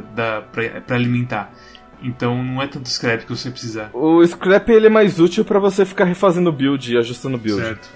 pra, 0.52 0.82
pra 0.82 0.96
alimentar. 0.96 1.54
Então 2.02 2.44
não 2.44 2.62
é 2.62 2.68
tanto 2.68 2.90
scrap 2.90 3.26
que 3.26 3.30
você 3.30 3.50
precisar. 3.50 3.92
O 3.94 4.26
scrap 4.26 4.70
ele 4.70 4.88
é 4.88 4.90
mais 4.90 5.20
útil 5.20 5.46
pra 5.46 5.60
você 5.60 5.86
ficar 5.86 6.06
refazendo 6.06 6.52
build 6.52 6.94
e 6.94 6.98
ajustando 6.98 7.38
build. 7.38 7.62
Certo. 7.62 7.90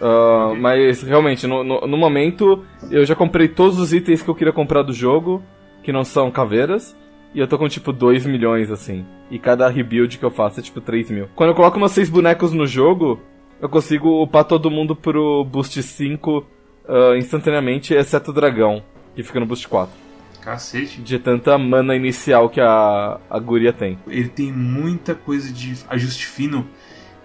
Ah, 0.00 0.52
Mas 0.58 1.02
realmente, 1.02 1.46
no, 1.46 1.62
no, 1.62 1.86
no 1.86 1.96
momento, 1.96 2.64
eu 2.90 3.04
já 3.04 3.14
comprei 3.14 3.46
todos 3.46 3.78
os 3.78 3.92
itens 3.92 4.20
que 4.20 4.28
eu 4.28 4.34
queria 4.34 4.52
comprar 4.52 4.82
do 4.82 4.92
jogo, 4.92 5.42
que 5.82 5.92
não 5.92 6.02
são 6.04 6.30
caveiras, 6.30 6.96
e 7.32 7.38
eu 7.38 7.46
tô 7.46 7.56
com 7.56 7.68
tipo 7.68 7.92
2 7.92 8.26
milhões 8.26 8.70
assim. 8.70 9.06
E 9.30 9.38
cada 9.38 9.68
rebuild 9.68 10.18
que 10.18 10.24
eu 10.24 10.30
faço 10.30 10.58
é 10.58 10.62
tipo 10.62 10.80
3 10.80 11.10
mil. 11.10 11.28
Quando 11.36 11.50
eu 11.50 11.54
coloco 11.54 11.78
meus 11.78 11.92
6 11.92 12.10
bonecos 12.10 12.52
no 12.52 12.66
jogo, 12.66 13.20
eu 13.60 13.68
consigo 13.68 14.22
upar 14.22 14.44
todo 14.44 14.70
mundo 14.70 14.96
pro 14.96 15.44
boost 15.44 15.80
5 15.80 16.44
ah, 16.88 17.16
instantaneamente, 17.16 17.94
exceto 17.94 18.32
o 18.32 18.34
dragão, 18.34 18.82
que 19.14 19.22
fica 19.22 19.38
no 19.38 19.46
boost 19.46 19.68
4. 19.68 20.01
Cacete. 20.42 21.00
De 21.00 21.18
tanta 21.18 21.56
mana 21.56 21.94
inicial 21.94 22.50
que 22.50 22.60
a, 22.60 23.18
a 23.30 23.38
guria 23.38 23.72
tem. 23.72 23.96
Ele 24.08 24.28
tem 24.28 24.52
muita 24.52 25.14
coisa 25.14 25.52
de 25.52 25.76
ajuste 25.88 26.26
fino 26.26 26.66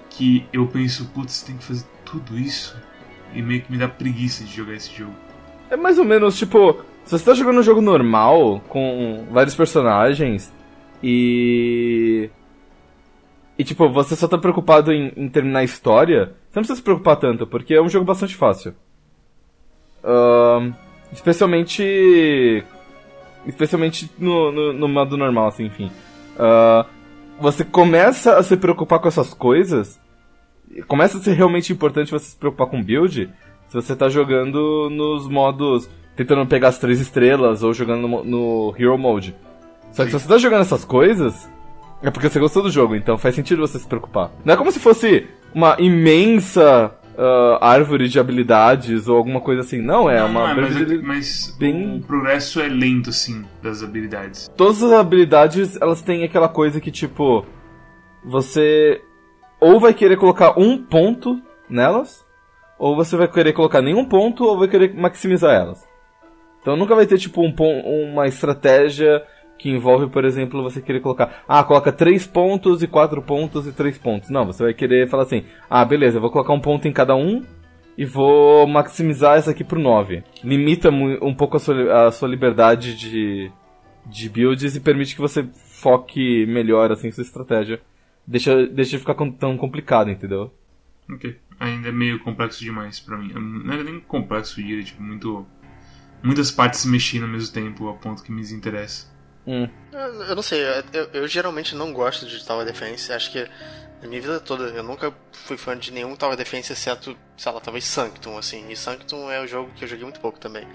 que 0.10 0.46
eu 0.54 0.68
penso, 0.68 1.06
putz, 1.10 1.42
tem 1.42 1.58
que 1.58 1.64
fazer 1.64 1.86
tudo 2.06 2.38
isso. 2.38 2.78
E 3.34 3.42
meio 3.42 3.62
que 3.62 3.72
me 3.72 3.78
dá 3.78 3.88
preguiça 3.88 4.44
de 4.44 4.56
jogar 4.56 4.76
esse 4.76 4.96
jogo. 4.96 5.14
É 5.70 5.76
mais 5.76 5.98
ou 5.98 6.06
menos 6.06 6.38
tipo, 6.38 6.80
se 7.04 7.18
você 7.18 7.26
tá 7.26 7.34
jogando 7.34 7.60
um 7.60 7.64
jogo 7.64 7.82
normal, 7.82 8.62
com 8.70 9.26
vários 9.32 9.56
personagens, 9.56 10.54
e. 11.02 12.30
E 13.58 13.64
tipo, 13.64 13.90
você 13.90 14.16
só 14.16 14.28
tá 14.28 14.38
preocupado 14.38 14.94
em, 14.94 15.12
em 15.18 15.28
terminar 15.28 15.60
a 15.60 15.64
história, 15.64 16.26
você 16.26 16.60
não 16.60 16.62
precisa 16.62 16.76
se 16.76 16.84
preocupar 16.84 17.16
tanto, 17.16 17.48
porque 17.48 17.74
é 17.74 17.82
um 17.82 17.90
jogo 17.90 18.06
bastante 18.06 18.36
fácil. 18.36 18.76
Ahn, 20.04 20.74
especialmente. 21.12 22.64
Especialmente 23.48 24.12
no, 24.20 24.52
no, 24.52 24.74
no 24.74 24.88
modo 24.88 25.18
normal, 25.18 25.48
assim, 25.48 25.66
enfim. 25.66 25.90
Ah, 26.38 26.86
você 27.40 27.64
começa 27.64 28.38
a 28.38 28.44
se 28.44 28.58
preocupar 28.58 29.00
com 29.00 29.08
essas 29.08 29.34
coisas. 29.34 30.00
Começa 30.88 31.18
a 31.18 31.22
ser 31.22 31.34
realmente 31.34 31.72
importante 31.72 32.12
você 32.12 32.26
se 32.26 32.36
preocupar 32.36 32.68
com 32.68 32.84
build 32.84 33.30
se 33.68 33.74
você 33.74 33.96
tá 33.96 34.10
jogando 34.10 34.90
nos 34.90 35.28
modos. 35.28 35.90
tentando 36.16 36.46
pegar 36.46 36.70
as 36.70 36.80
três 36.80 37.00
estrelas 37.00 37.64
ou 37.64 37.74
jogando 37.74 38.08
no, 38.08 38.24
no 38.24 38.76
Hero 38.78 38.98
Mode. 38.98 39.36
Só 39.92 40.04
que 40.04 40.12
se 40.12 40.20
você 40.20 40.28
tá 40.28 40.38
jogando 40.38 40.62
essas 40.62 40.84
coisas, 40.84 41.50
é 42.02 42.12
porque 42.12 42.30
você 42.30 42.40
gostou 42.40 42.64
do 42.64 42.70
jogo, 42.70 42.96
então 42.96 43.18
faz 43.18 43.36
sentido 43.36 43.62
você 43.62 43.80
se 43.80 43.88
preocupar. 43.88 44.32
Não 44.44 44.54
é 44.54 44.58
como 44.58 44.72
se 44.72 44.80
fosse 44.80 45.28
uma 45.54 45.76
imensa 45.80 46.92
ah, 47.18 47.58
árvore 47.62 48.08
de 48.08 48.20
habilidades 48.20 49.08
ou 49.08 49.18
alguma 49.18 49.42
coisa 49.42 49.62
assim. 49.62 49.82
Não, 49.82 50.10
é 50.10 50.20
Não, 50.20 50.28
uma 50.28 50.48
não 50.54 50.62
mas, 50.62 50.76
árvore 50.76 50.86
de- 50.98 51.04
mas 51.06 51.56
bem- 51.60 51.98
o 51.98 52.02
progresso 52.02 52.60
é 52.62 52.68
lento, 52.68 53.10
assim, 53.10 53.44
das 53.64 53.82
habilidades. 53.84 54.50
Todas 54.56 54.84
as 54.84 54.92
habilidades, 54.92 55.76
elas 55.82 56.02
têm 56.02 56.24
aquela 56.24 56.48
coisa 56.50 56.80
que, 56.80 56.92
tipo, 56.92 57.46
você 58.24 59.02
ou 59.60 59.80
vai 59.80 59.94
querer 59.94 60.18
colocar 60.18 60.60
um 60.60 60.78
ponto 60.78 61.42
nelas, 61.70 62.26
ou 62.78 62.96
você 62.96 63.18
vai 63.18 63.28
querer 63.28 63.54
colocar 63.54 63.82
nenhum 63.82 64.06
ponto, 64.06 64.44
ou 64.44 64.60
vai 64.60 64.68
querer 64.68 64.94
maximizar 64.94 65.54
elas. 65.54 65.84
Então 66.62 66.76
nunca 66.76 66.94
vai 66.96 67.06
ter 67.08 67.18
tipo 67.18 67.42
um, 67.42 67.54
uma 68.12 68.28
estratégia 68.28 69.24
que 69.58 69.70
envolve, 69.70 70.08
por 70.08 70.24
exemplo, 70.24 70.62
você 70.62 70.82
querer 70.82 71.00
colocar, 71.00 71.44
ah, 71.48 71.64
coloca 71.64 71.92
3 71.92 72.28
pontos 72.28 72.84
e 72.84 72.88
4 72.88 73.22
pontos 73.22 73.68
e 73.68 73.72
3 73.72 73.98
pontos. 73.98 74.30
Não, 74.30 74.46
você 74.46 74.64
vai 74.64 74.74
querer 74.74 75.10
falar 75.10 75.24
assim, 75.24 75.44
ah, 75.70 75.84
beleza, 75.84 76.20
vou 76.20 76.30
colocar 76.30 76.54
um 76.54 76.60
ponto 76.60 76.88
em 76.88 76.94
cada 76.94 77.16
um 77.16 77.44
e 77.98 78.06
vou 78.06 78.68
maximizar 78.68 79.38
essa 79.38 79.52
aqui 79.52 79.64
pro 79.64 79.80
9. 79.80 80.24
Limita 80.44 80.90
um 80.90 81.34
pouco 81.34 81.58
a 81.58 81.60
sua, 81.60 82.08
a 82.08 82.12
sua 82.12 82.28
liberdade 82.28 82.96
de, 82.96 83.52
de 84.06 84.30
builds 84.30 84.76
e 84.76 84.80
permite 84.80 85.16
que 85.16 85.22
você 85.22 85.48
foque 85.54 86.46
melhor 86.46 86.92
assim 86.92 87.10
sua 87.12 87.24
estratégia. 87.24 87.82
Deixa, 88.26 88.68
deixa 88.68 88.92
de 88.92 89.00
ficar 89.00 89.16
tão 89.40 89.58
complicado, 89.58 90.12
entendeu? 90.12 90.54
Ok. 91.10 91.38
Ainda 91.60 91.90
é 91.90 91.92
meio 91.92 92.20
complexo 92.20 92.64
demais 92.64 93.00
para 93.00 93.18
mim. 93.18 93.32
Não 93.34 93.74
é 93.74 93.84
nem 93.84 94.00
complexo, 94.02 94.62
diria, 94.62 94.84
tipo, 94.84 95.02
muito. 95.02 95.46
Muitas 96.22 96.52
partes 96.52 96.82
se 96.82 96.90
mexendo 96.90 97.24
ao 97.24 97.30
mesmo 97.30 97.54
tempo, 97.54 97.88
a 97.88 97.94
ponto 97.94 98.22
que 98.22 98.32
me 98.32 98.42
desinteressa. 98.42 99.08
Hum. 99.48 99.70
Eu, 99.94 100.24
eu, 100.24 100.36
não 100.36 100.44
sei, 100.44 100.62
eu, 100.92 101.10
eu, 101.14 101.28
geralmente 101.28 101.74
não 101.74 101.94
gosto 101.94 102.26
de 102.26 102.46
Tower 102.46 102.66
Defense. 102.66 103.12
Acho 103.14 103.32
que 103.32 103.48
na 104.02 104.08
minha 104.08 104.22
vida 104.22 104.40
toda 104.42 104.66
eu 104.66 104.84
nunca 104.84 105.14
fui 105.32 105.58
fã 105.58 105.78
de 105.78 105.92
nenhum 105.92 106.16
Tower 106.16 106.36
Defense, 106.36 106.74
exceto, 106.74 107.18
sei 107.38 107.52
lá, 107.52 107.62
talvez 107.62 107.86
Sanctum, 107.86 108.38
assim. 108.38 108.70
E 108.70 108.76
Sanctum 108.76 109.32
é 109.32 109.40
o 109.40 109.48
jogo 109.48 109.72
que 109.74 109.86
eu 109.86 109.88
joguei 109.88 110.04
muito 110.04 110.20
pouco 110.20 110.38
também. 110.38 110.68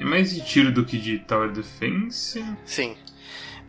É 0.00 0.04
mais 0.04 0.34
de 0.34 0.44
tiro 0.44 0.72
do 0.72 0.84
que 0.84 0.98
de 0.98 1.20
Tower 1.20 1.52
Defense? 1.52 2.44
Sim. 2.64 2.96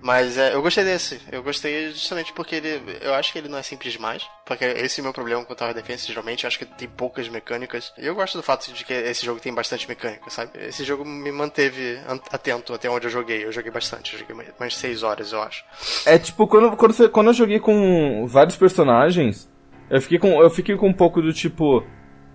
Mas 0.02 0.38
é, 0.38 0.54
eu 0.54 0.62
gostei 0.62 0.84
desse. 0.84 1.20
Eu 1.32 1.42
gostei 1.42 1.90
justamente 1.92 2.32
porque 2.34 2.56
ele. 2.56 2.82
Eu 3.02 3.14
acho 3.14 3.32
que 3.32 3.40
ele 3.40 3.50
não 3.50 3.58
é 3.58 3.64
simples 3.64 3.94
demais. 3.94 4.24
Porque 4.46 4.64
esse 4.64 5.00
é 5.00 5.02
o 5.02 5.04
meu 5.04 5.14
problema 5.14 5.44
com 5.44 5.54
o 5.54 5.56
Tower 5.56 5.74
Defense, 5.74 6.08
geralmente. 6.08 6.44
Eu 6.44 6.48
acho 6.48 6.60
que 6.60 6.66
tem 6.66 6.88
poucas 6.88 7.28
mecânicas. 7.28 7.92
E 7.98 8.06
eu 8.06 8.16
gosto 8.16 8.38
do 8.38 8.44
fato 8.44 8.72
de 8.72 8.86
que 8.86 8.94
esse 8.94 9.26
jogo 9.26 9.40
tem 9.40 9.54
bastante 9.54 9.88
mecânica, 9.88 10.30
sabe? 10.30 10.52
Esse 10.60 10.84
jogo 10.84 11.04
me 11.04 11.32
manteve 11.32 12.00
atento 12.32 12.74
até 12.74 12.90
onde 12.90 13.08
eu 13.08 13.12
joguei. 13.12 13.44
Eu 13.44 13.52
joguei 13.52 13.72
bastante. 13.72 14.14
Eu 14.14 14.20
joguei 14.20 14.36
mais 14.60 14.76
6 14.78 15.04
horas, 15.04 15.32
eu 15.34 15.42
acho. 15.42 15.66
É 16.06 16.18
tipo, 16.18 16.48
quando, 16.48 16.78
quando, 16.78 16.94
você, 16.94 17.10
quando 17.10 17.28
eu 17.28 17.34
joguei 17.34 17.60
com 17.60 18.26
vários 18.28 18.56
personagens, 18.56 19.50
eu 19.90 20.02
fiquei 20.02 20.20
com, 20.20 20.42
eu 20.42 20.50
fiquei 20.50 20.76
com 20.76 20.88
um 20.88 20.94
pouco 20.94 21.22
do 21.22 21.34
tipo. 21.34 21.84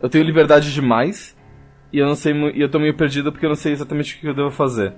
Eu 0.02 0.08
tenho 0.08 0.24
liberdade 0.24 0.72
demais. 0.72 1.36
E 1.92 1.98
eu 1.98 2.06
não 2.06 2.16
sei. 2.16 2.32
E 2.54 2.60
eu 2.60 2.70
tô 2.70 2.78
meio 2.78 2.96
perdido 2.96 3.30
porque 3.30 3.46
eu 3.46 3.50
não 3.50 3.56
sei 3.56 3.72
exatamente 3.72 4.16
o 4.16 4.20
que 4.20 4.26
eu 4.26 4.34
devo 4.34 4.50
fazer. 4.50 4.94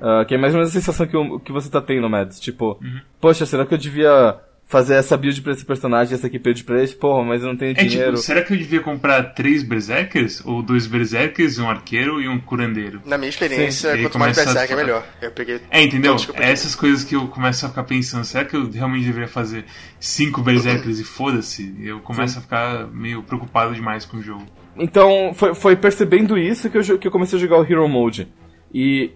Uh, 0.00 0.24
que 0.24 0.34
é 0.34 0.38
mais 0.38 0.54
ou 0.54 0.60
menos 0.60 0.74
a 0.74 0.80
sensação 0.80 1.06
que, 1.06 1.14
eu, 1.14 1.38
que 1.40 1.52
você 1.52 1.70
tá 1.70 1.80
tendo, 1.80 2.08
Mads. 2.08 2.40
Tipo, 2.40 2.78
uhum. 2.82 3.00
poxa, 3.20 3.44
será 3.44 3.66
que 3.66 3.74
eu 3.74 3.78
devia 3.78 4.40
fazer 4.70 4.94
essa 4.94 5.16
build 5.16 5.42
pra 5.42 5.52
esse 5.52 5.64
personagem, 5.64 6.14
essa 6.14 6.28
aqui 6.28 6.38
build 6.38 6.62
pra 6.62 6.82
esse? 6.82 6.94
Porra, 6.94 7.24
mas 7.24 7.42
eu 7.42 7.48
não 7.48 7.56
tenho 7.56 7.72
é, 7.72 7.84
dinheiro. 7.84 8.12
Tipo, 8.12 8.22
será 8.22 8.40
que 8.40 8.52
eu 8.52 8.56
devia 8.56 8.80
comprar 8.80 9.34
três 9.34 9.64
berserkers? 9.64 10.40
Ou 10.46 10.62
dois 10.62 10.86
berserkers, 10.86 11.58
um 11.58 11.68
arqueiro 11.68 12.22
e 12.22 12.28
um 12.28 12.38
curandeiro? 12.38 13.02
Na 13.04 13.18
minha 13.18 13.28
experiência, 13.28 13.96
Sim. 13.96 14.02
quanto 14.02 14.18
mais 14.18 14.36
berserker, 14.36 14.78
é 14.78 14.80
melhor. 14.80 15.04
Eu 15.20 15.32
peguei. 15.32 15.60
É, 15.70 15.82
entendeu? 15.82 16.14
É 16.34 16.52
essas 16.52 16.76
coisas 16.76 17.02
que 17.02 17.16
eu 17.16 17.26
começo 17.26 17.66
a 17.66 17.68
ficar 17.68 17.82
pensando. 17.82 18.24
Será 18.24 18.44
que 18.44 18.54
eu 18.54 18.70
realmente 18.70 19.04
deveria 19.04 19.26
fazer 19.26 19.64
cinco 19.98 20.40
berserkers 20.40 21.00
e 21.00 21.04
foda-se? 21.04 21.74
Eu 21.82 21.98
começo 21.98 22.34
Sim. 22.34 22.38
a 22.38 22.42
ficar 22.42 22.86
meio 22.86 23.24
preocupado 23.24 23.74
demais 23.74 24.04
com 24.04 24.18
o 24.18 24.22
jogo. 24.22 24.46
Então, 24.78 25.32
foi, 25.34 25.52
foi 25.52 25.74
percebendo 25.74 26.38
isso 26.38 26.70
que 26.70 26.78
eu, 26.78 26.98
que 26.98 27.08
eu 27.08 27.12
comecei 27.12 27.36
a 27.36 27.42
jogar 27.42 27.58
o 27.58 27.64
Hero 27.64 27.88
Mode. 27.88 28.28
E 28.72 29.10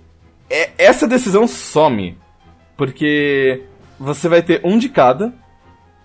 é, 0.48 0.72
essa 0.78 1.06
decisão 1.06 1.46
some. 1.46 2.18
Porque 2.76 3.62
você 3.98 4.28
vai 4.28 4.42
ter 4.42 4.60
um 4.64 4.78
de 4.78 4.88
cada. 4.88 5.32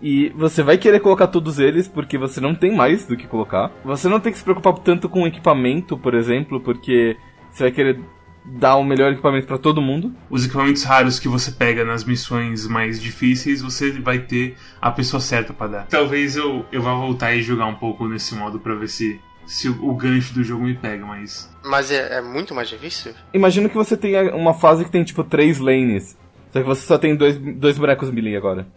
E 0.02 0.30
você 0.30 0.64
vai 0.64 0.78
querer 0.78 1.02
colocar 1.02 1.28
todos 1.28 1.60
eles 1.60 1.86
porque 1.86 2.18
você 2.18 2.40
não 2.40 2.56
tem 2.56 2.74
mais 2.74 3.06
do 3.06 3.18
que 3.18 3.28
colocar. 3.28 3.70
Você 3.84 4.08
não 4.08 4.20
tem 4.20 4.32
que 4.32 4.38
se 4.38 4.44
preocupar 4.44 4.74
tanto 4.76 5.10
com 5.10 5.28
equipamento, 5.28 5.98
por 5.98 6.14
exemplo, 6.14 6.62
porque 6.62 7.18
você 7.52 7.64
vai 7.64 7.72
querer 7.72 8.00
dar 8.46 8.78
o 8.78 8.84
melhor 8.84 9.12
equipamento 9.12 9.46
para 9.46 9.58
todo 9.58 9.82
mundo. 9.82 10.16
Os 10.30 10.46
equipamentos 10.46 10.84
raros 10.84 11.20
que 11.20 11.28
você 11.28 11.52
pega 11.52 11.84
nas 11.84 12.04
missões 12.04 12.66
mais 12.68 13.02
difíceis, 13.02 13.62
você 13.62 13.92
vai 13.92 14.20
ter 14.20 14.56
a 14.82 14.90
pessoa 14.90 15.20
certa 15.20 15.54
para 15.54 15.68
dar. 15.68 15.88
Talvez 15.88 16.36
eu, 16.36 16.66
eu 16.72 16.82
vá 16.82 16.94
voltar 16.94 17.36
e 17.36 17.42
jogar 17.42 17.66
um 17.66 17.76
pouco 17.76 18.08
nesse 18.08 18.36
modo 18.36 18.60
para 18.60 18.76
ver 18.76 18.88
se 18.88 19.20
se 19.50 19.68
o, 19.68 19.96
gancho 19.96 20.32
do 20.32 20.44
jogo 20.44 20.64
me 20.64 20.76
pega, 20.76 21.04
mas. 21.04 21.50
Mas 21.64 21.92
é, 21.92 22.18
é, 22.18 22.22
muito 22.22 22.54
mais 22.54 22.70
difícil? 22.70 23.16
Imagina 23.34 23.68
que 23.68 23.76
você 23.76 23.98
tenha 23.98 24.36
uma 24.36 24.54
fase 24.54 24.86
que 24.86 24.92
tem 24.92 25.04
tipo 25.04 25.24
três 25.24 25.58
lanes. 25.58 26.16
Só 26.54 26.60
que 26.60 26.68
você 26.68 26.86
só 26.86 27.00
tem 27.00 27.16
dois, 27.16 27.36
dois 27.36 27.76
bonecos 27.76 28.12
melee 28.12 28.38
agora. 28.38 28.68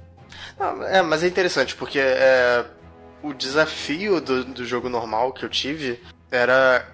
Não, 0.58 0.82
é, 0.82 1.02
mas 1.02 1.22
é 1.22 1.26
interessante, 1.26 1.76
porque 1.76 1.98
é, 1.98 2.64
o 3.22 3.34
desafio 3.34 4.18
do, 4.18 4.44
do 4.46 4.64
jogo 4.64 4.88
normal 4.88 5.32
que 5.32 5.44
eu 5.44 5.48
tive 5.50 6.00
era 6.30 6.86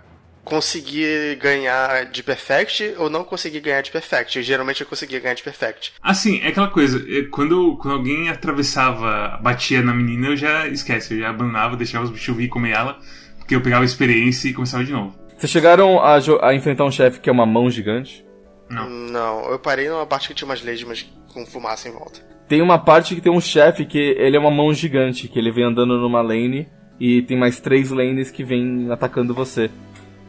conseguir 0.45 1.37
ganhar 1.37 2.07
de 2.07 2.23
Perfect 2.23 2.95
ou 2.99 3.09
não 3.09 3.23
conseguir 3.23 3.61
ganhar 3.61 3.83
de 3.83 3.93
Perfect. 3.93 4.41
E 4.41 4.43
geralmente 4.43 4.81
eu 4.81 4.89
conseguia 4.89 5.21
ganhar 5.21 5.35
de 5.35 5.43
Perfect. 5.45 5.93
Assim, 6.03 6.41
é 6.41 6.49
aquela 6.49 6.69
coisa, 6.69 6.99
é, 7.09 7.23
quando, 7.31 7.77
quando 7.77 7.95
alguém 7.95 8.29
atravessava, 8.29 9.39
batia 9.41 9.83
na 9.83 9.95
menina, 9.95 10.29
eu 10.29 10.37
já 10.37 10.67
esquece, 10.67 11.15
eu 11.15 11.21
já 11.21 11.31
abandonava, 11.31 11.77
deixava 11.77 12.05
os 12.05 12.11
bichos 12.11 12.37
vir 12.37 12.49
comer 12.49 12.73
ela 12.73 12.99
porque 13.49 13.57
eu 13.57 13.63
pegava 13.63 13.83
experiência 13.83 14.51
e 14.51 14.53
começava 14.53 14.85
de 14.85 14.93
novo. 14.93 15.15
Vocês 15.35 15.51
chegaram 15.51 15.99
a, 16.01 16.19
a 16.43 16.55
enfrentar 16.55 16.85
um 16.85 16.91
chefe 16.91 17.19
que 17.19 17.31
é 17.31 17.33
uma 17.33 17.47
mão 17.47 17.71
gigante? 17.71 18.23
Não. 18.69 18.91
Não, 18.91 19.51
eu 19.51 19.59
parei 19.59 19.89
numa 19.89 20.05
parte 20.05 20.29
que 20.29 20.35
tinha 20.35 20.47
umas 20.47 20.63
lesmas 20.63 21.11
com 21.33 21.47
fumaça 21.47 21.89
em 21.89 21.93
volta. 21.93 22.21
Tem 22.47 22.61
uma 22.61 22.79
parte 22.79 23.15
que 23.15 23.23
tem 23.23 23.33
um 23.33 23.41
chefe 23.41 23.87
que 23.87 23.99
ele 23.99 24.37
é 24.37 24.39
uma 24.39 24.51
mão 24.51 24.75
gigante, 24.75 25.29
que 25.29 25.39
ele 25.39 25.51
vem 25.51 25.65
andando 25.65 25.97
numa 25.97 26.21
lane 26.21 26.69
e 27.01 27.23
tem 27.23 27.39
mais 27.39 27.59
três 27.59 27.91
lanes 27.91 28.31
que 28.31 28.45
vêm 28.45 28.93
atacando 28.93 29.33
você. 29.33 29.71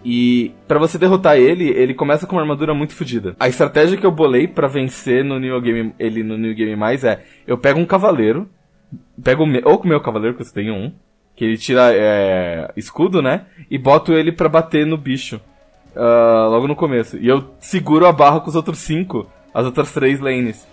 E 0.05 0.53
para 0.65 0.79
você 0.79 0.97
derrotar 0.97 1.35
ele, 1.35 1.67
ele 1.67 1.93
começa 1.93 2.25
com 2.25 2.37
uma 2.37 2.41
armadura 2.41 2.73
muito 2.73 2.95
fodida. 2.95 3.35
A 3.37 3.49
estratégia 3.49 3.97
que 3.97 4.05
eu 4.05 4.11
bolei 4.11 4.47
para 4.47 4.69
vencer 4.69 5.25
no 5.25 5.37
New 5.37 5.59
Game, 5.59 5.93
ele 5.99 6.23
no 6.23 6.37
New 6.37 6.55
Game 6.55 6.73
Mais 6.77 7.03
é: 7.03 7.21
eu 7.45 7.57
pego 7.57 7.81
um 7.81 7.85
cavaleiro, 7.85 8.49
pego 9.21 9.43
ou 9.65 9.77
com 9.77 9.83
o 9.83 9.89
meu 9.89 9.99
cavaleiro, 9.99 10.37
que 10.37 10.41
eu 10.41 10.53
tenho 10.53 10.73
um, 10.73 10.93
que 11.39 11.45
ele 11.45 11.57
tira 11.57 11.93
é, 11.93 12.69
escudo, 12.75 13.21
né? 13.21 13.45
E 13.71 13.77
boto 13.77 14.11
ele 14.11 14.29
para 14.29 14.49
bater 14.49 14.85
no 14.85 14.97
bicho. 14.97 15.39
Uh, 15.95 16.49
logo 16.49 16.67
no 16.67 16.75
começo. 16.75 17.15
E 17.15 17.29
eu 17.29 17.51
seguro 17.61 18.05
a 18.05 18.11
barra 18.11 18.41
com 18.41 18.49
os 18.49 18.57
outros 18.57 18.79
cinco, 18.79 19.25
as 19.53 19.65
outras 19.65 19.89
três 19.93 20.19
lanes. 20.19 20.67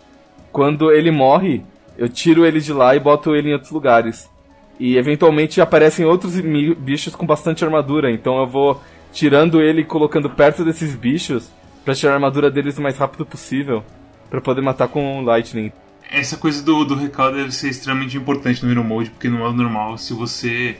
Quando 0.50 0.90
ele 0.90 1.12
morre, 1.12 1.62
eu 1.96 2.08
tiro 2.08 2.44
ele 2.44 2.60
de 2.60 2.72
lá 2.72 2.96
e 2.96 2.98
boto 2.98 3.36
ele 3.36 3.50
em 3.50 3.52
outros 3.52 3.70
lugares. 3.70 4.28
E 4.76 4.96
eventualmente 4.96 5.60
aparecem 5.60 6.04
outros 6.04 6.34
bichos 6.40 7.14
com 7.14 7.24
bastante 7.24 7.64
armadura, 7.64 8.10
então 8.10 8.40
eu 8.40 8.46
vou 8.48 8.82
tirando 9.12 9.62
ele 9.62 9.82
e 9.82 9.84
colocando 9.84 10.28
perto 10.28 10.64
desses 10.64 10.96
bichos 10.96 11.48
para 11.84 11.94
tirar 11.94 12.10
a 12.10 12.14
armadura 12.16 12.50
deles 12.50 12.76
o 12.76 12.82
mais 12.82 12.98
rápido 12.98 13.24
possível, 13.24 13.84
para 14.28 14.40
poder 14.40 14.62
matar 14.62 14.88
com 14.88 15.22
Lightning 15.22 15.70
essa 16.10 16.36
coisa 16.36 16.62
do, 16.62 16.84
do 16.84 16.94
recall 16.94 17.32
deve 17.32 17.52
ser 17.52 17.68
extremamente 17.68 18.16
importante 18.16 18.64
no 18.64 18.70
Hero 18.70 18.84
Mode, 18.84 19.10
porque 19.10 19.28
no 19.28 19.38
modo 19.38 19.56
normal, 19.56 19.98
se 19.98 20.12
você 20.12 20.76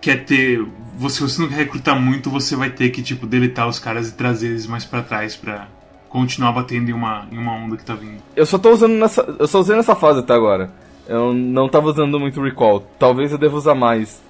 quer 0.00 0.24
ter. 0.24 0.64
Se 1.08 1.22
você 1.22 1.40
não 1.40 1.48
quer 1.48 1.56
recrutar 1.56 1.98
muito, 1.98 2.30
você 2.30 2.54
vai 2.54 2.70
ter 2.70 2.90
que, 2.90 3.02
tipo, 3.02 3.26
deletar 3.26 3.68
os 3.68 3.78
caras 3.78 4.10
e 4.10 4.14
trazer 4.14 4.48
eles 4.48 4.66
mais 4.66 4.84
para 4.84 5.02
trás 5.02 5.34
para 5.34 5.66
continuar 6.08 6.52
batendo 6.52 6.90
em 6.90 6.92
uma, 6.92 7.26
em 7.32 7.38
uma 7.38 7.52
onda 7.52 7.76
que 7.76 7.84
tá 7.84 7.94
vindo. 7.94 8.22
Eu 8.36 8.46
só 8.46 8.58
tô 8.58 8.70
usando 8.70 8.92
nessa. 8.92 9.22
Eu 9.38 9.46
só 9.46 9.60
usei 9.60 9.74
nessa 9.74 9.96
fase 9.96 10.20
até 10.20 10.34
agora. 10.34 10.70
Eu 11.08 11.32
não 11.32 11.68
tava 11.68 11.88
usando 11.88 12.20
muito 12.20 12.40
recall. 12.40 12.80
Talvez 12.98 13.32
eu 13.32 13.38
deva 13.38 13.56
usar 13.56 13.74
mais. 13.74 14.22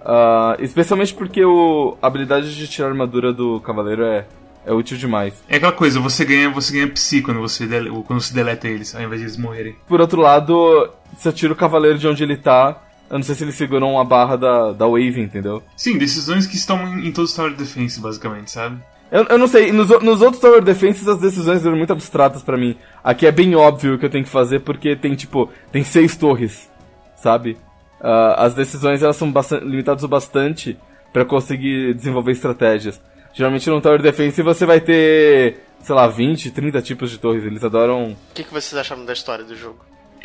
Uh, 0.00 0.62
especialmente 0.62 1.14
porque 1.14 1.44
o, 1.44 1.96
a 2.00 2.06
habilidade 2.06 2.54
de 2.54 2.66
tirar 2.66 2.88
armadura 2.88 3.32
do 3.32 3.60
cavaleiro 3.60 4.04
é 4.04 4.26
é 4.66 4.72
útil 4.72 4.96
demais. 4.96 5.34
É 5.48 5.56
aquela 5.56 5.72
coisa, 5.72 6.00
você 6.00 6.24
ganha, 6.24 6.50
você 6.50 6.72
ganha 6.72 6.88
psi 6.88 7.22
quando 7.22 7.40
você, 7.40 7.66
dele, 7.66 7.90
quando 8.06 8.20
você 8.20 8.34
deleta 8.34 8.68
eles, 8.68 8.94
ao 8.94 9.02
invés 9.02 9.20
de 9.20 9.26
eles 9.26 9.36
morrerem. 9.36 9.76
Por 9.86 10.00
outro 10.00 10.20
lado, 10.20 10.90
você 11.16 11.32
tira 11.32 11.52
o 11.52 11.56
cavaleiro 11.56 11.98
de 11.98 12.06
onde 12.06 12.22
ele 12.22 12.36
tá. 12.36 12.82
Eu 13.10 13.16
não 13.18 13.22
sei 13.22 13.34
se 13.34 13.44
eles 13.44 13.54
seguram 13.54 13.92
uma 13.92 14.04
barra 14.04 14.36
da, 14.36 14.72
da 14.72 14.86
Wave, 14.86 15.20
entendeu? 15.20 15.62
Sim, 15.74 15.96
decisões 15.96 16.46
que 16.46 16.56
estão 16.56 16.86
em, 16.86 17.08
em 17.08 17.12
todos 17.12 17.30
os 17.30 17.36
Tower 17.36 17.54
Defense, 17.54 17.98
basicamente, 18.00 18.50
sabe? 18.50 18.78
Eu, 19.10 19.24
eu 19.24 19.38
não 19.38 19.46
sei, 19.46 19.72
nos, 19.72 19.88
nos 20.02 20.20
outros 20.20 20.40
Tower 20.40 20.62
Defenses 20.62 21.08
as 21.08 21.18
decisões 21.18 21.64
eram 21.64 21.76
muito 21.76 21.92
abstratas 21.92 22.42
para 22.42 22.58
mim. 22.58 22.76
Aqui 23.02 23.26
é 23.26 23.32
bem 23.32 23.54
óbvio 23.54 23.94
o 23.94 23.98
que 23.98 24.04
eu 24.04 24.10
tenho 24.10 24.24
que 24.24 24.30
fazer 24.30 24.60
porque 24.60 24.94
tem, 24.94 25.14
tipo, 25.14 25.50
tem 25.72 25.82
seis 25.82 26.16
torres, 26.16 26.70
sabe? 27.16 27.56
Uh, 28.00 28.36
as 28.36 28.54
decisões 28.54 29.02
elas 29.02 29.16
são 29.16 29.32
bastante, 29.32 29.64
limitadas 29.64 30.04
o 30.04 30.08
bastante 30.08 30.78
para 31.12 31.24
conseguir 31.24 31.94
desenvolver 31.94 32.32
estratégias. 32.32 33.00
Geralmente 33.32 33.68
no 33.70 33.80
Tower 33.80 34.02
Defense 34.02 34.42
você 34.42 34.66
vai 34.66 34.80
ter, 34.80 35.60
sei 35.80 35.94
lá, 35.94 36.06
20, 36.06 36.50
30 36.50 36.82
tipos 36.82 37.10
de 37.10 37.18
torres. 37.18 37.44
Eles 37.44 37.62
adoram. 37.62 38.12
O 38.12 38.34
que, 38.34 38.44
que 38.44 38.52
vocês 38.52 38.74
acharam 38.74 39.04
da 39.04 39.12
história 39.12 39.44
do 39.44 39.54
jogo? 39.54 39.84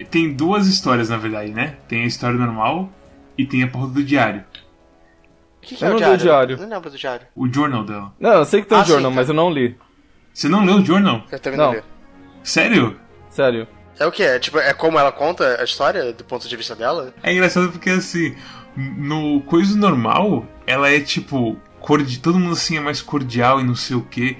Tem 0.09 0.33
duas 0.33 0.67
histórias, 0.67 1.09
na 1.09 1.17
verdade, 1.17 1.51
né? 1.51 1.77
Tem 1.87 2.03
a 2.03 2.05
história 2.05 2.37
normal 2.37 2.89
e 3.37 3.45
tem 3.45 3.63
a 3.63 3.67
porra 3.67 3.87
do 3.87 4.03
diário. 4.03 4.43
O 5.61 5.65
que, 5.65 5.75
que 5.75 5.85
é 5.85 5.89
o 5.89 5.97
diário? 5.97 6.17
diário? 6.17 6.57
Não 6.57 6.69
lembro 6.69 6.89
do 6.89 6.97
diário. 6.97 7.27
O 7.35 7.47
journal 7.47 7.85
dela. 7.85 8.13
Não, 8.19 8.33
eu 8.33 8.45
sei 8.45 8.61
que 8.61 8.67
tem 8.67 8.77
o 8.77 8.81
ah, 8.81 8.83
journal, 8.83 9.11
sim, 9.11 9.15
mas 9.15 9.29
eu 9.29 9.35
não 9.35 9.49
li. 9.49 9.77
Você 10.33 10.49
não 10.49 10.65
leu 10.65 10.77
o 10.77 10.85
journal? 10.85 11.23
Eu 11.31 11.39
também 11.39 11.57
não, 11.57 11.67
não 11.67 11.73
li. 11.75 11.83
Sério? 12.43 12.99
Sério. 13.29 13.67
É 13.99 14.05
o 14.05 14.11
que? 14.11 14.23
É, 14.23 14.39
tipo, 14.39 14.57
é 14.57 14.73
como 14.73 14.97
ela 14.97 15.11
conta 15.11 15.61
a 15.61 15.63
história 15.63 16.11
do 16.11 16.23
ponto 16.23 16.47
de 16.47 16.57
vista 16.57 16.75
dela? 16.75 17.13
É 17.21 17.31
engraçado 17.31 17.71
porque 17.71 17.91
assim, 17.91 18.35
no 18.75 19.41
coisa 19.41 19.77
normal, 19.77 20.45
ela 20.65 20.89
é 20.89 20.99
tipo, 20.99 21.57
cordi... 21.83 22.17
todo 22.19 22.39
mundo 22.39 22.53
assim 22.53 22.77
é 22.77 22.79
mais 22.79 23.01
cordial 23.01 23.59
e 23.59 23.63
não 23.63 23.75
sei 23.75 23.95
o 23.95 24.01
que. 24.01 24.37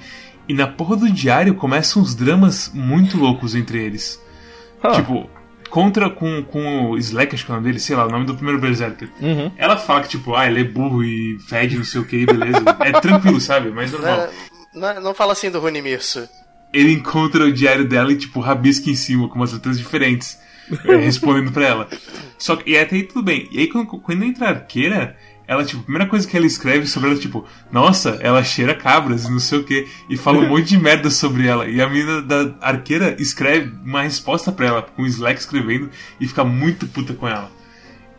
E 0.47 0.53
na 0.53 0.65
porra 0.65 0.95
do 0.95 1.11
diário 1.11 1.53
começam 1.53 2.01
uns 2.01 2.15
dramas 2.15 2.71
muito 2.73 3.17
loucos 3.17 3.53
entre 3.53 3.83
eles. 3.83 4.21
Ah. 4.81 4.93
Tipo, 4.93 5.29
contra 5.69 6.09
com, 6.09 6.43
com 6.43 6.91
o 6.91 6.97
Slack, 6.97 7.35
acho 7.35 7.45
que 7.45 7.51
é 7.51 7.53
o 7.53 7.55
nome 7.57 7.67
dele, 7.67 7.79
sei 7.79 7.95
lá, 7.95 8.05
o 8.05 8.09
nome 8.09 8.25
do 8.25 8.35
primeiro 8.35 8.59
Berserker. 8.59 9.09
Uhum. 9.21 9.51
Ela 9.57 9.77
fala 9.77 10.01
que, 10.01 10.09
tipo, 10.09 10.35
ah, 10.35 10.47
ele 10.47 10.61
é 10.61 10.63
burro 10.63 11.03
e 11.03 11.37
fede, 11.47 11.77
não 11.77 11.85
sei 11.85 12.01
o 12.01 12.05
que, 12.05 12.25
beleza. 12.25 12.63
é 12.79 12.91
tranquilo, 12.99 13.39
sabe? 13.39 13.71
Mas 13.71 13.91
normal. 13.91 14.29
Não, 14.73 14.93
não, 14.95 15.01
não 15.01 15.13
fala 15.13 15.33
assim 15.33 15.49
do 15.49 15.59
Rune 15.59 15.81
Mirso. 15.81 16.27
Ele 16.73 16.91
encontra 16.91 17.45
o 17.45 17.51
diário 17.51 17.87
dela 17.87 18.11
e, 18.11 18.17
tipo, 18.17 18.39
rabisca 18.39 18.89
em 18.89 18.95
cima 18.95 19.29
com 19.29 19.35
umas 19.35 19.53
letras 19.53 19.77
diferentes. 19.77 20.37
é, 20.85 20.95
respondendo 20.97 21.51
pra 21.51 21.65
ela. 21.65 21.89
Só 22.37 22.55
que, 22.55 22.69
e 22.69 22.77
até 22.77 22.95
aí 22.95 23.03
tudo 23.03 23.23
bem. 23.23 23.47
E 23.51 23.59
aí 23.59 23.67
quando, 23.67 23.87
quando 23.99 24.23
entra 24.23 24.47
a 24.47 24.49
arqueira, 24.49 25.15
ela, 25.47 25.63
tipo, 25.65 25.81
a 25.81 25.83
primeira 25.83 26.07
coisa 26.07 26.27
que 26.27 26.35
ela 26.37 26.45
escreve 26.45 26.87
sobre 26.87 27.09
ela, 27.09 27.19
tipo, 27.19 27.45
nossa, 27.71 28.17
ela 28.21 28.43
cheira 28.43 28.73
cabras 28.73 29.25
e 29.25 29.31
não 29.31 29.39
sei 29.39 29.59
o 29.59 29.63
que. 29.63 29.87
E 30.09 30.15
fala 30.15 30.39
um 30.39 30.47
monte 30.47 30.69
de 30.69 30.77
merda 30.77 31.09
sobre 31.09 31.47
ela. 31.47 31.67
E 31.67 31.81
a 31.81 31.89
menina 31.89 32.21
da 32.21 32.55
arqueira 32.61 33.15
escreve 33.19 33.71
uma 33.83 34.03
resposta 34.03 34.51
pra 34.51 34.67
ela, 34.67 34.81
com 34.81 35.03
o 35.03 35.07
Slack 35.07 35.39
escrevendo, 35.39 35.89
e 36.19 36.27
fica 36.27 36.43
muito 36.43 36.87
puta 36.87 37.13
com 37.13 37.27
ela. 37.27 37.51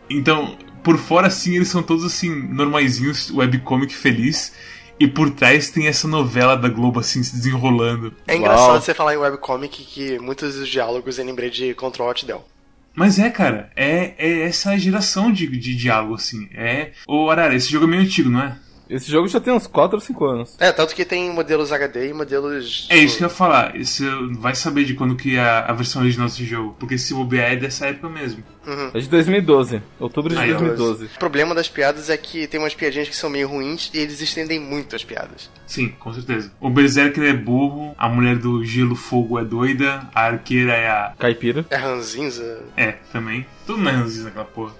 Então, 0.09 0.57
por 0.83 0.97
fora, 0.97 1.27
assim, 1.27 1.55
eles 1.55 1.67
são 1.67 1.81
todos, 1.81 2.05
assim, 2.05 2.29
normaizinhos, 2.29 3.31
webcomic 3.31 3.93
feliz. 3.93 4.53
E 4.97 5.07
por 5.07 5.29
trás 5.29 5.69
tem 5.69 5.87
essa 5.87 6.07
novela 6.07 6.55
da 6.55 6.69
Globo, 6.69 7.01
assim, 7.01 7.21
se 7.21 7.35
desenrolando. 7.35 8.13
É 8.27 8.37
engraçado 8.37 8.81
você 8.81 8.93
falar 8.93 9.13
em 9.13 9.17
webcomic 9.17 9.83
que 9.83 10.17
muitos 10.19 10.55
dos 10.55 10.69
diálogos 10.69 11.19
eu 11.19 11.25
lembrei 11.25 11.49
de 11.49 11.73
Control 11.73 12.07
Alt 12.07 12.23
Del. 12.23 12.45
Mas 12.95 13.19
é, 13.19 13.29
cara, 13.29 13.69
é, 13.75 14.13
é 14.17 14.41
essa 14.43 14.77
geração 14.77 15.31
de, 15.31 15.47
de 15.47 15.75
diálogo, 15.75 16.15
assim. 16.15 16.47
É. 16.53 16.91
Ô, 17.07 17.29
Arara, 17.29 17.55
esse 17.55 17.69
jogo 17.69 17.85
é 17.85 17.89
meio 17.89 18.01
antigo, 18.01 18.29
não 18.29 18.41
é? 18.41 18.57
Esse 18.89 19.09
jogo 19.11 19.27
já 19.27 19.39
tem 19.39 19.53
uns 19.53 19.67
4 19.67 19.95
ou 19.95 20.01
5 20.01 20.25
anos. 20.25 20.55
É, 20.59 20.71
tanto 20.71 20.93
que 20.95 21.03
tem 21.05 21.31
modelos 21.31 21.71
HD 21.71 22.09
e 22.09 22.13
modelos. 22.13 22.87
É 22.89 22.97
isso 22.97 23.17
que 23.17 23.23
eu 23.23 23.27
ia 23.27 23.33
falar. 23.33 23.73
Você 23.77 24.05
vai 24.37 24.53
saber 24.55 24.85
de 24.85 24.93
quando 24.93 25.15
que 25.15 25.35
é 25.37 25.39
a, 25.39 25.65
a 25.65 25.73
versão 25.73 26.01
original 26.01 26.27
desse 26.27 26.45
jogo. 26.45 26.75
Porque 26.79 26.97
se 26.97 27.13
bobear 27.13 27.53
é 27.53 27.55
dessa 27.55 27.87
época 27.87 28.09
mesmo. 28.09 28.43
Uhum. 28.65 28.91
É 28.93 28.99
de 28.99 29.07
2012. 29.09 29.81
Outubro 29.99 30.33
de 30.33 30.39
Aí, 30.39 30.53
ó. 30.53 30.57
2012. 30.57 31.05
O 31.05 31.19
problema 31.19 31.53
das 31.55 31.67
piadas 31.69 32.09
é 32.09 32.17
que 32.17 32.47
tem 32.47 32.59
umas 32.59 32.73
piadinhas 32.75 33.07
que 33.09 33.15
são 33.15 33.29
meio 33.29 33.47
ruins 33.47 33.89
e 33.93 33.97
eles 33.99 34.21
estendem 34.21 34.59
muito 34.59 34.95
as 34.95 35.03
piadas. 35.03 35.49
Sim, 35.67 35.89
com 35.99 36.13
certeza. 36.13 36.51
O 36.59 36.69
Berserker 36.69 37.23
é 37.23 37.33
burro, 37.33 37.95
a 37.97 38.07
mulher 38.09 38.37
do 38.37 38.63
gelo 38.63 38.95
fogo 38.95 39.39
é 39.39 39.43
doida, 39.43 40.07
a 40.13 40.25
arqueira 40.27 40.73
é 40.73 40.87
a. 40.87 41.13
Caipira. 41.17 41.65
É 41.69 41.75
ranzinza, 41.75 42.63
É, 42.77 42.93
também. 43.11 43.45
Tudo 43.65 43.81
não 43.81 43.91
é 43.91 43.93
ranzinza 43.95 44.25
naquela 44.25 44.45
porra. 44.45 44.73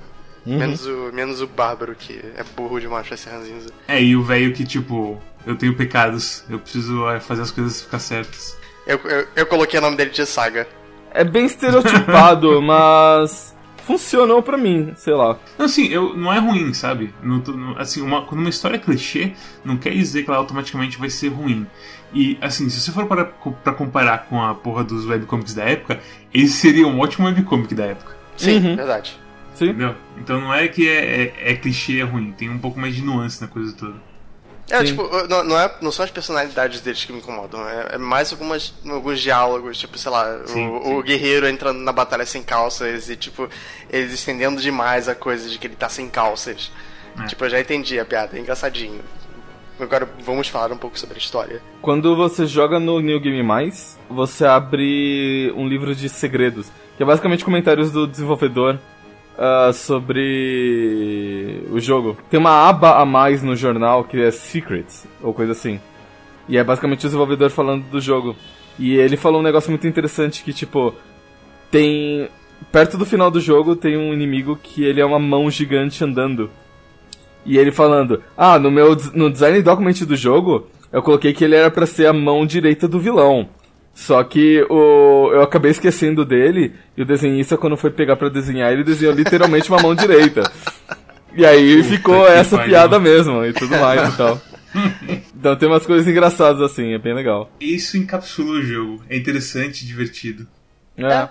Uhum. 0.46 0.58
menos, 0.60 0.86
o, 0.86 1.12
menos 1.14 1.42
o 1.42 1.48
bárbaro 1.48 1.96
que 1.96 2.20
é 2.36 2.44
burro 2.56 2.80
demais 2.80 3.08
pra 3.08 3.18
ser 3.18 3.32
ranzinza. 3.32 3.70
É, 3.88 4.02
e 4.02 4.16
o 4.16 4.24
velho 4.24 4.54
que, 4.54 4.64
tipo, 4.64 5.20
eu 5.46 5.56
tenho 5.56 5.76
pecados, 5.76 6.44
eu 6.50 6.60
preciso 6.60 7.08
é, 7.10 7.20
fazer 7.20 7.42
as 7.42 7.52
coisas 7.52 7.82
ficar 7.82 8.00
certas. 8.00 8.58
Eu, 8.86 9.00
eu, 9.00 9.28
eu 9.36 9.46
coloquei 9.48 9.80
o 9.80 9.82
nome 9.82 9.98
dele 9.98 10.12
de 10.12 10.26
Saga. 10.26 10.68
É 11.12 11.24
bem 11.24 11.46
estereotipado, 11.46 12.62
mas 12.62 13.56
funcionou 13.86 14.42
pra 14.44 14.58
mim, 14.58 14.94
sei 14.96 15.14
lá. 15.14 15.38
Não, 15.58 15.66
assim, 15.66 15.88
eu, 15.88 16.16
não 16.16 16.32
é 16.34 16.40
ruim, 16.40 16.74
sabe? 16.74 17.14
Não 17.24 17.38
não- 17.38 17.78
assim, 17.78 18.02
uma, 18.02 18.24
quando 18.26 18.42
uma 18.42 18.50
história 18.50 18.76
é 18.76 18.80
clichê, 18.80 19.34
não 19.64 19.78
quer 19.78 19.92
dizer 19.92 20.24
que 20.24 20.30
ela 20.30 20.38
automaticamente 20.40 20.98
vai 20.98 21.10
ser 21.10 21.30
ruim. 21.30 21.66
E, 22.14 22.38
assim, 22.42 22.70
se 22.70 22.80
você 22.82 22.92
for 22.92 23.06
para, 23.08 23.26
pra 23.26 23.74
comparar 23.74 24.26
com 24.30 24.42
a 24.42 24.54
porra 24.56 24.84
dos 24.84 25.06
webcomics 25.06 25.54
da 25.54 25.64
época, 25.64 26.00
esse 26.34 26.54
seria 26.54 26.88
um 26.88 27.00
ótimo 27.00 27.28
webcomic 27.28 27.74
da 27.76 27.86
época. 27.86 28.16
Sim, 28.38 28.58
Uhum. 28.58 28.76
verdade. 28.76 29.20
Sim. 29.56 29.70
Entendeu? 29.70 29.96
Então 30.18 30.40
não 30.40 30.54
é 30.54 30.68
que 30.68 30.88
é, 30.88 31.24
é, 31.24 31.52
é 31.52 31.56
clichê, 31.56 32.00
é 32.00 32.04
ruim. 32.04 32.32
Tem 32.32 32.50
um 32.50 32.60
pouco 32.60 32.80
mais 32.80 32.96
de 32.96 33.02
nuance 33.02 33.42
na 33.42 33.48
coisa 33.48 33.76
toda. 33.76 33.96
É, 34.70 34.80
Sim. 34.80 34.86
tipo, 34.86 35.04
não, 35.28 35.44
não, 35.44 35.60
é, 35.60 35.76
não 35.80 35.92
são 35.92 36.04
as 36.04 36.10
personalidades 36.10 36.82
deles 36.82 37.06
que 37.06 37.14
me 37.14 37.20
incomodam, 37.20 37.68
é, 37.70 37.90
é 37.92 37.98
mais 38.00 38.32
algumas, 38.32 38.74
alguns 38.90 39.22
diálogos, 39.22 39.78
tipo, 39.78 39.96
sei 39.96 40.12
lá, 40.12 40.40
Sim, 40.46 40.68
o, 40.68 40.84
sim. 40.84 40.94
o 40.96 41.04
guerreiro 41.04 41.48
entrando 41.48 41.80
na 41.80 41.92
batalha 41.92 42.26
sem 42.26 42.42
calças 42.42 43.08
e, 43.08 43.16
tipo, 43.16 43.48
eles 43.92 44.12
estendendo 44.12 44.60
demais 44.60 45.08
a 45.08 45.14
coisa 45.14 45.48
de 45.48 45.60
que 45.60 45.68
ele 45.68 45.76
tá 45.76 45.88
sem 45.88 46.10
calças. 46.10 46.72
É. 47.20 47.28
Tipo, 47.28 47.46
eu 47.46 47.50
já 47.52 47.60
entendi 47.60 48.00
a 48.00 48.06
piada, 48.06 48.38
é 48.38 48.40
engraçadinho. 48.40 49.02
Agora 49.80 50.10
vamos 50.24 50.48
falar 50.48 50.72
um 50.72 50.78
pouco 50.78 50.98
sobre 50.98 51.16
a 51.16 51.20
história. 51.20 51.62
Quando 51.82 52.16
você 52.16 52.48
joga 52.48 52.80
no 52.80 53.00
New 53.02 53.20
Game 53.20 53.44
Mais, 53.44 54.00
você 54.10 54.46
abre 54.46 55.54
um 55.56 55.68
livro 55.68 55.94
de 55.94 56.08
segredos, 56.10 56.72
que 56.98 57.04
é 57.04 57.06
basicamente 57.06 57.44
comentários 57.44 57.92
do 57.92 58.08
desenvolvedor 58.08 58.80
ah, 59.38 59.72
sobre 59.74 61.62
o 61.72 61.80
jogo. 61.80 62.18
Tem 62.30 62.40
uma 62.40 62.68
aba 62.68 63.00
a 63.00 63.06
mais 63.06 63.44
no 63.44 63.56
jornal 63.56 64.04
que 64.04 64.22
é 64.22 64.32
Secrets, 64.32 65.06
ou 65.22 65.34
coisa 65.34 65.52
assim. 65.52 65.80
E 66.48 66.58
é 66.58 66.64
basicamente 66.64 67.00
o 67.00 67.08
desenvolvedor 67.08 67.50
falando 67.50 67.84
do 67.86 68.00
jogo. 68.00 68.36
E 68.78 68.96
ele 68.96 69.18
falou 69.18 69.40
um 69.40 69.44
negócio 69.44 69.70
muito 69.70 69.88
interessante 69.88 70.44
que, 70.44 70.54
tipo, 70.54 70.94
tem. 71.72 72.30
Perto 72.72 72.98
do 72.98 73.06
final 73.06 73.30
do 73.30 73.42
jogo 73.42 73.76
tem 73.76 73.98
um 73.98 74.14
inimigo 74.14 74.58
que 74.62 74.84
ele 74.84 75.02
é 75.02 75.06
uma 75.06 75.20
mão 75.20 75.52
gigante 75.52 76.04
andando. 76.04 76.50
E 77.46 77.58
ele 77.58 77.72
falando, 77.72 78.24
ah, 78.36 78.58
no 78.58 78.72
meu 78.72 78.96
no 79.14 79.30
design 79.30 79.62
document 79.62 80.04
do 80.06 80.16
jogo, 80.16 80.68
eu 80.92 81.02
coloquei 81.04 81.34
que 81.34 81.44
ele 81.44 81.56
era 81.56 81.70
pra 81.70 81.86
ser 81.86 82.08
a 82.08 82.14
mão 82.14 82.46
direita 82.46 82.88
do 82.88 83.00
vilão. 83.00 83.48
Só 83.96 84.22
que 84.26 84.62
o 84.70 85.32
eu 85.34 85.42
acabei 85.42 85.72
esquecendo 85.72 86.24
dele, 86.26 86.76
e 86.98 87.02
o 87.02 87.06
desenhista 87.06 87.58
quando 87.58 87.78
foi 87.78 87.90
pegar 87.90 88.18
pra 88.18 88.28
desenhar, 88.30 88.72
ele 88.72 88.84
desenhou 88.84 89.16
literalmente 89.16 89.70
uma 89.72 89.82
mão 89.82 89.96
direita. 89.96 90.44
E 91.34 91.46
aí 91.46 91.78
Puta 91.78 91.90
ficou 91.96 92.28
essa 92.28 92.58
pariu. 92.58 92.72
piada 92.72 93.00
mesmo, 93.00 93.44
e 93.46 93.54
tudo 93.54 93.78
mais 93.78 94.14
e 94.14 94.18
tal. 94.18 94.42
Então 95.34 95.56
tem 95.56 95.70
umas 95.70 95.86
coisas 95.86 96.06
engraçadas 96.08 96.62
assim, 96.62 96.94
é 96.94 96.98
bem 96.98 97.14
legal. 97.16 97.50
Isso 97.60 97.98
encapsula 97.98 98.60
o 98.60 98.62
jogo. 98.62 99.02
É 99.10 99.16
interessante 99.18 99.84
e 99.84 99.88
divertido. 99.88 100.46
É. 100.98 101.30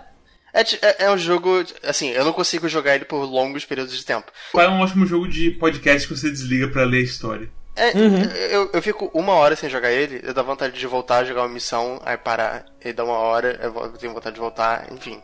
É, 0.57 0.65
ti- 0.65 0.79
é, 0.81 1.05
é 1.07 1.11
um 1.11 1.19
jogo, 1.19 1.65
assim, 1.83 2.11
eu 2.11 2.25
não 2.25 2.33
consigo 2.33 2.69
jogar 2.69 2.95
ele 2.95 3.05
por 3.05 3.25
longos 3.25 3.65
períodos 3.65 3.95
de 3.97 4.05
tempo. 4.05 4.31
É 4.57 4.69
um 4.69 4.81
ótimo 4.81 5.05
jogo 5.05 5.29
de 5.29 5.51
podcast 5.51 6.07
que 6.09 6.17
você 6.17 6.31
desliga 6.31 6.69
pra 6.69 6.85
ler 6.85 6.99
a 6.99 7.03
história. 7.03 7.49
É, 7.77 8.55
eu, 8.55 8.71
eu 8.73 8.83
fico 8.83 9.11
uma 9.13 9.33
hora 9.33 9.57
sem 9.57 9.69
jogar 9.69 9.91
ele, 9.91 10.21
eu 10.23 10.33
dá 10.33 10.43
vontade 10.43 10.79
de 10.79 10.87
voltar 10.87 11.19
a 11.19 11.25
jogar 11.25 11.43
uma 11.43 11.49
missão, 11.49 12.01
aí 12.05 12.17
parar, 12.17 12.65
e 12.85 12.93
dar 12.93 13.05
uma 13.05 13.19
hora, 13.19 13.59
eu 13.63 13.73
tenho 13.99 14.15
vontade 14.15 14.35
de 14.35 14.41
voltar, 14.41 14.93
enfim. 14.93 15.21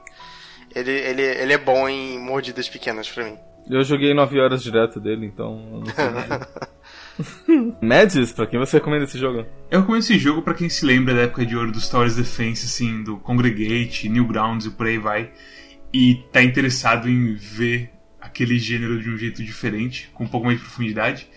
Ele, 0.75 0.91
ele, 0.91 1.23
ele 1.23 1.53
é 1.53 1.59
bom 1.59 1.89
em 1.89 2.19
mordidas 2.19 2.69
pequenas 2.69 3.09
pra 3.09 3.25
mim. 3.25 3.39
Eu 3.69 3.85
joguei 3.85 4.13
9 4.15 4.41
horas 4.41 4.63
direto 4.63 5.01
dele, 5.01 5.27
então 5.27 5.69
eu 5.73 5.81
não 5.81 5.87
sei 5.87 6.11
nada. 6.11 6.49
Mads, 7.81 8.33
pra 8.33 8.47
quem 8.47 8.59
você 8.59 8.79
recomenda 8.79 9.05
esse 9.05 9.19
jogo? 9.19 9.47
Eu 9.71 9.81
recomendo 9.81 10.03
esse 10.03 10.19
jogo 10.19 10.43
pra 10.43 10.55
quem 10.55 10.69
se 10.69 10.85
lembra 10.85 11.15
da 11.15 11.23
época 11.23 11.47
de 11.47 11.57
ouro 11.57 11.71
dos 11.71 11.89
Towers 11.89 12.17
Defense, 12.17 12.67
assim, 12.67 13.03
do 13.05 13.19
Congregate, 13.19 14.09
Newgrounds 14.09 14.67
e 14.67 14.71
por 14.71 14.87
aí 14.87 14.99
vai. 14.99 15.31
E 15.93 16.17
tá 16.33 16.43
interessado 16.43 17.09
em 17.09 17.35
ver 17.35 17.91
aquele 18.21 18.59
gênero 18.59 19.01
de 19.01 19.11
um 19.11 19.17
jeito 19.17 19.43
diferente, 19.43 20.11
com 20.15 20.25
um 20.25 20.29
pouco 20.29 20.47
mais 20.47 20.59
de 20.59 20.65
profundidade. 20.65 21.29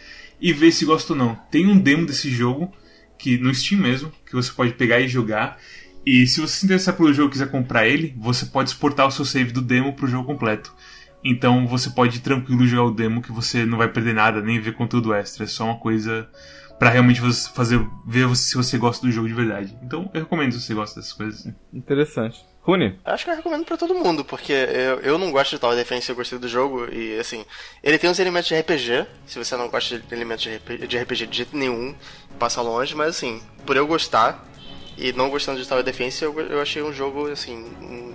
E 0.44 0.52
ver 0.52 0.74
se 0.74 0.84
gosta 0.84 1.14
ou 1.14 1.18
não. 1.18 1.36
Tem 1.50 1.66
um 1.66 1.80
demo 1.80 2.06
desse 2.06 2.30
jogo, 2.30 2.70
que 3.18 3.38
no 3.38 3.56
Steam 3.56 3.80
mesmo, 3.80 4.12
que 4.26 4.34
você 4.34 4.52
pode 4.52 4.74
pegar 4.74 5.00
e 5.00 5.08
jogar. 5.08 5.58
E 6.06 6.28
se 6.28 6.42
você 6.42 6.60
se 6.60 6.66
interessar 6.66 6.98
pelo 6.98 7.14
jogo 7.14 7.30
e 7.30 7.32
quiser 7.32 7.50
comprar 7.50 7.88
ele, 7.88 8.14
você 8.18 8.46
pode 8.46 8.70
exportar 8.70 9.08
o 9.08 9.12
seu 9.12 9.24
save 9.24 9.54
do 9.54 9.62
demo 9.62 9.94
pro 9.94 10.06
jogo 10.06 10.28
completo. 10.28 10.76
Então 11.24 11.66
você 11.66 11.90
pode 11.90 12.20
tranquilo 12.20 12.68
jogar 12.68 12.84
o 12.84 12.94
demo 12.94 13.22
que 13.22 13.32
você 13.32 13.66
não 13.66 13.78
vai 13.78 13.88
perder 13.88 14.14
nada, 14.14 14.42
nem 14.42 14.60
ver 14.60 14.74
conteúdo 14.74 15.14
extra. 15.14 15.46
É 15.46 15.48
só 15.48 15.64
uma 15.64 15.78
coisa 15.80 16.28
pra 16.80 16.90
realmente 16.90 17.22
você 17.22 17.50
fazer 17.50 17.80
ver 18.06 18.36
se 18.36 18.56
você 18.56 18.78
gosta 18.78 19.06
do 19.06 19.12
jogo 19.12 19.28
de 19.28 19.34
verdade. 19.34 19.78
Então 19.82 20.10
eu 20.14 20.22
recomendo 20.22 20.54
se 20.54 20.62
você 20.62 20.74
gosta 20.74 21.00
dessas 21.00 21.14
coisas. 21.14 21.54
Interessante. 21.74 22.46
Rune, 22.62 22.98
Acho 23.04 23.26
que 23.26 23.30
eu 23.30 23.36
recomendo 23.36 23.66
pra 23.66 23.76
todo 23.76 23.94
mundo, 23.94 24.24
porque 24.24 24.54
eu, 24.54 25.00
eu 25.02 25.18
não 25.18 25.32
gosto 25.32 25.52
de 25.52 25.60
Tower 25.60 25.76
Defense, 25.76 26.10
eu 26.10 26.16
gostei 26.16 26.40
do 26.40 26.48
jogo, 26.48 26.88
e 26.90 27.20
assim, 27.20 27.44
ele 27.84 27.98
tem 27.98 28.10
uns 28.10 28.20
elementos 28.20 28.48
de 28.48 28.58
RPG, 28.58 29.06
se 29.26 29.38
você 29.38 29.58
não 29.58 29.68
gosta 29.68 30.00
de 30.00 30.14
elementos 30.16 30.44
de 30.44 30.56
RPG, 30.56 30.88
de 30.88 30.98
RPG 30.98 31.28
de 31.28 31.38
jeito 31.38 31.58
nenhum, 31.58 31.94
passa 32.40 32.62
longe, 32.62 32.96
mas 32.96 33.10
assim, 33.10 33.44
por 33.66 33.76
eu 33.76 33.86
gostar, 33.86 34.48
e 34.98 35.12
não 35.12 35.30
gostando 35.30 35.62
de 35.62 35.68
Tower 35.68 35.84
Defense, 35.84 36.24
eu, 36.24 36.40
eu 36.40 36.62
achei 36.62 36.82
um 36.82 36.94
jogo, 36.94 37.30
assim, 37.30 37.58
um, 37.82 38.14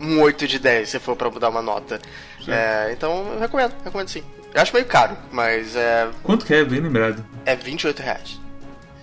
um 0.00 0.20
8 0.22 0.48
de 0.48 0.58
10, 0.58 0.88
se 0.88 0.98
for 0.98 1.14
pra 1.14 1.30
mudar 1.30 1.48
uma 1.50 1.62
nota. 1.62 2.00
É, 2.48 2.90
então, 2.92 3.34
eu 3.34 3.38
recomendo, 3.38 3.74
recomendo 3.84 4.08
sim. 4.08 4.24
Eu 4.54 4.62
acho 4.62 4.72
meio 4.72 4.86
caro, 4.86 5.16
mas 5.32 5.74
é, 5.76 6.08
Quanto 6.22 6.46
que 6.46 6.54
é? 6.54 6.64
Bem 6.64 6.80
lembrado. 6.80 7.24
é 7.44 7.56
28 7.56 8.00
reais. 8.00 8.40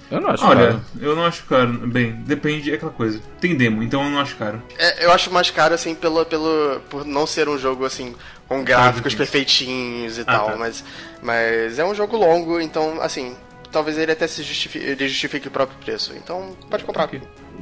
eu 0.10 0.22
não 0.22 0.30
acho 0.30 0.46
Olha, 0.46 0.68
caro. 0.68 0.82
eu 1.02 1.16
não 1.16 1.26
acho 1.26 1.44
caro. 1.46 1.74
Bem, 1.88 2.14
depende, 2.26 2.72
é 2.72 2.76
aquela 2.76 2.92
coisa. 2.92 3.20
Tem 3.40 3.56
demo, 3.56 3.84
então 3.84 4.02
eu 4.04 4.10
não 4.10 4.20
acho 4.22 4.36
caro. 4.38 4.62
É, 4.80 5.06
eu 5.06 5.12
acho 5.12 5.30
mais 5.32 5.50
caro, 5.52 5.74
assim, 5.74 5.94
pelo, 5.94 6.26
pelo, 6.26 6.80
por 6.90 7.06
não 7.06 7.28
ser 7.28 7.50
um 7.50 7.58
jogo, 7.58 7.84
assim, 7.86 8.16
com 8.48 8.64
gráficos 8.64 9.14
Defense. 9.14 9.18
perfeitinhos 9.18 10.18
e 10.18 10.22
Ah, 10.22 10.26
tal, 10.26 10.46
tá. 10.52 10.56
mas, 10.56 10.84
mas 11.22 11.78
é 11.80 11.84
um 11.86 11.94
jogo 11.94 12.16
longo, 12.16 12.60
então, 12.62 13.02
assim, 13.02 13.36
talvez 13.72 13.98
ele 13.98 14.12
até 14.12 14.28
se 14.28 14.44
justifique, 14.44 14.86
ele 14.86 15.08
justifique 15.08 15.48
o 15.48 15.52
próprio 15.52 15.78
preço. 15.80 16.14
Então, 16.16 16.56
pode 16.70 16.84
comprar. 16.84 17.10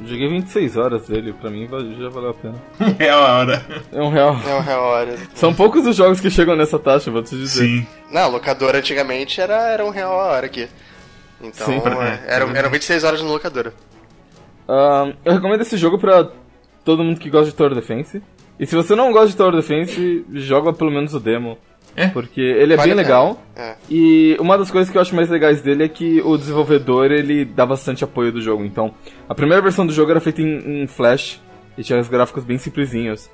Joguei 0.04 0.28
26 0.28 0.76
horas 0.76 1.08
dele, 1.08 1.32
pra 1.32 1.50
mim 1.50 1.68
já 1.98 2.08
valeu 2.08 2.30
a 2.30 2.34
pena. 2.34 2.54
Um 2.80 2.92
real 2.98 3.22
a 3.22 3.38
hora. 3.38 3.66
É 3.92 4.02
um 4.02 4.10
real. 4.10 4.36
É 4.46 4.54
um 4.54 4.60
real 4.60 4.84
a 4.84 4.88
hora. 4.88 5.18
São 5.34 5.54
poucos 5.54 5.86
os 5.86 5.96
jogos 5.96 6.20
que 6.20 6.30
chegam 6.30 6.56
nessa 6.56 6.78
taxa, 6.78 7.10
vou 7.10 7.22
te 7.22 7.36
dizer. 7.36 7.64
Sim. 7.66 7.86
Não, 8.10 8.30
locadora 8.30 8.78
antigamente 8.78 9.40
era, 9.40 9.68
era 9.68 9.84
um 9.84 9.90
real 9.90 10.18
a 10.18 10.24
hora 10.24 10.46
aqui. 10.46 10.68
Então, 11.40 11.66
Sim, 11.66 11.78
é, 11.78 12.34
eram, 12.34 12.54
eram 12.54 12.70
26 12.70 13.04
horas 13.04 13.22
no 13.22 13.28
locadora. 13.30 13.72
Ah, 14.68 15.12
eu 15.24 15.32
recomendo 15.32 15.62
esse 15.62 15.76
jogo 15.76 15.98
pra 15.98 16.28
todo 16.84 17.02
mundo 17.02 17.18
que 17.18 17.30
gosta 17.30 17.50
de 17.50 17.56
Tower 17.56 17.74
Defense. 17.74 18.22
E 18.58 18.66
se 18.66 18.76
você 18.76 18.94
não 18.94 19.10
gosta 19.12 19.28
de 19.28 19.36
Tower 19.36 19.54
Defense, 19.54 20.24
joga 20.32 20.72
pelo 20.72 20.90
menos 20.90 21.14
o 21.14 21.20
demo. 21.20 21.56
É? 21.96 22.06
Porque 22.08 22.40
ele 22.40 22.72
é 22.72 22.76
Vale 22.76 22.88
bem 22.94 22.96
pena. 22.96 23.02
legal. 23.02 23.42
É. 23.56 23.74
E 23.90 24.36
uma 24.40 24.56
das 24.56 24.70
coisas 24.70 24.90
que 24.90 24.96
eu 24.96 25.02
acho 25.02 25.14
mais 25.14 25.28
legais 25.28 25.60
dele 25.60 25.82
é 25.84 25.88
que 25.88 26.20
o 26.22 26.36
desenvolvedor 26.38 27.10
ele 27.10 27.44
dá 27.44 27.66
bastante 27.66 28.04
apoio 28.04 28.30
do 28.32 28.40
jogo. 28.40 28.64
Então, 28.64 28.94
a 29.28 29.34
primeira 29.34 29.60
versão 29.62 29.86
do 29.86 29.92
jogo 29.92 30.10
era 30.10 30.20
feita 30.20 30.40
em, 30.40 30.82
em 30.82 30.86
Flash 30.86 31.40
e 31.76 31.82
tinha 31.82 31.98
os 31.98 32.08
gráficos 32.08 32.44
bem 32.44 32.58
simplesinhos. 32.58 33.28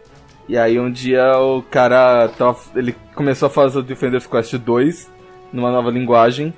E 0.49 0.57
aí 0.57 0.79
um 0.81 0.91
dia 0.91 1.37
o 1.39 1.61
cara 1.63 2.29
tava, 2.29 2.57
ele 2.75 2.95
começou 3.15 3.47
a 3.49 3.51
fazer 3.51 3.79
o 3.79 3.83
Defender's 3.83 4.27
Quest 4.27 4.55
2 4.55 5.11
numa 5.53 5.71
nova 5.71 5.91
linguagem. 5.91 6.53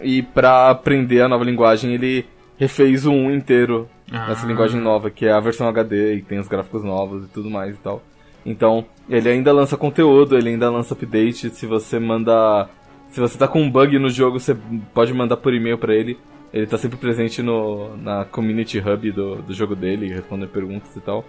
E 0.00 0.22
pra 0.22 0.70
aprender 0.70 1.22
a 1.22 1.28
nova 1.28 1.44
linguagem 1.44 1.92
ele 1.94 2.24
refez 2.58 3.04
o 3.04 3.10
1 3.12 3.32
inteiro 3.32 3.88
nessa 4.10 4.44
Ah. 4.44 4.48
linguagem 4.48 4.80
nova, 4.80 5.10
que 5.10 5.26
é 5.26 5.32
a 5.32 5.40
versão 5.40 5.66
HD 5.68 6.14
e 6.14 6.22
tem 6.22 6.38
os 6.38 6.46
gráficos 6.48 6.84
novos 6.84 7.24
e 7.24 7.28
tudo 7.28 7.50
mais 7.50 7.74
e 7.74 7.78
tal. 7.78 8.02
Então, 8.44 8.84
ele 9.12 9.28
ainda 9.28 9.52
lança 9.52 9.76
conteúdo, 9.76 10.38
ele 10.38 10.48
ainda 10.48 10.70
lança 10.70 10.94
update. 10.94 11.50
Se 11.50 11.66
você 11.66 11.98
manda. 11.98 12.68
Se 13.10 13.20
você 13.20 13.36
tá 13.36 13.46
com 13.46 13.60
um 13.60 13.70
bug 13.70 13.98
no 13.98 14.08
jogo, 14.08 14.40
você 14.40 14.56
pode 14.94 15.12
mandar 15.12 15.36
por 15.36 15.52
e-mail 15.52 15.76
pra 15.76 15.94
ele. 15.94 16.18
Ele 16.50 16.66
tá 16.66 16.78
sempre 16.78 16.96
presente 16.96 17.42
no, 17.42 17.94
na 17.98 18.24
community 18.24 18.78
hub 18.78 19.12
do, 19.12 19.36
do 19.36 19.52
jogo 19.52 19.76
dele, 19.76 20.08
respondendo 20.08 20.48
perguntas 20.48 20.96
e 20.96 21.00
tal. 21.00 21.24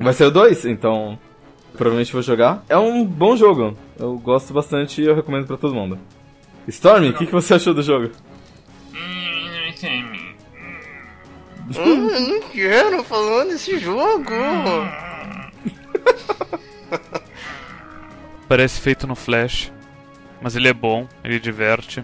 Vai 0.00 0.12
ser 0.12 0.24
o 0.24 0.30
2, 0.30 0.66
então 0.66 1.16
provavelmente 1.72 2.12
vou 2.12 2.22
jogar. 2.22 2.64
É 2.68 2.76
um 2.76 3.04
bom 3.04 3.36
jogo, 3.36 3.76
eu 3.98 4.18
gosto 4.18 4.52
bastante 4.52 5.00
e 5.00 5.06
eu 5.06 5.14
recomendo 5.14 5.46
pra 5.46 5.56
todo 5.56 5.74
mundo. 5.74 5.98
Stormy, 6.66 7.10
o 7.10 7.14
que, 7.14 7.26
que 7.26 7.32
você 7.32 7.54
achou 7.54 7.72
do 7.72 7.82
jogo? 7.82 8.10
Hum, 11.76 12.08
eu 12.10 12.20
não 12.20 12.40
quero 12.50 13.02
falando 13.04 13.50
desse 13.50 13.78
jogo. 13.78 14.32
Parece 18.48 18.80
feito 18.80 19.06
no 19.06 19.14
Flash, 19.14 19.70
mas 20.40 20.56
ele 20.56 20.68
é 20.68 20.72
bom, 20.72 21.06
ele 21.22 21.38
diverte. 21.38 22.02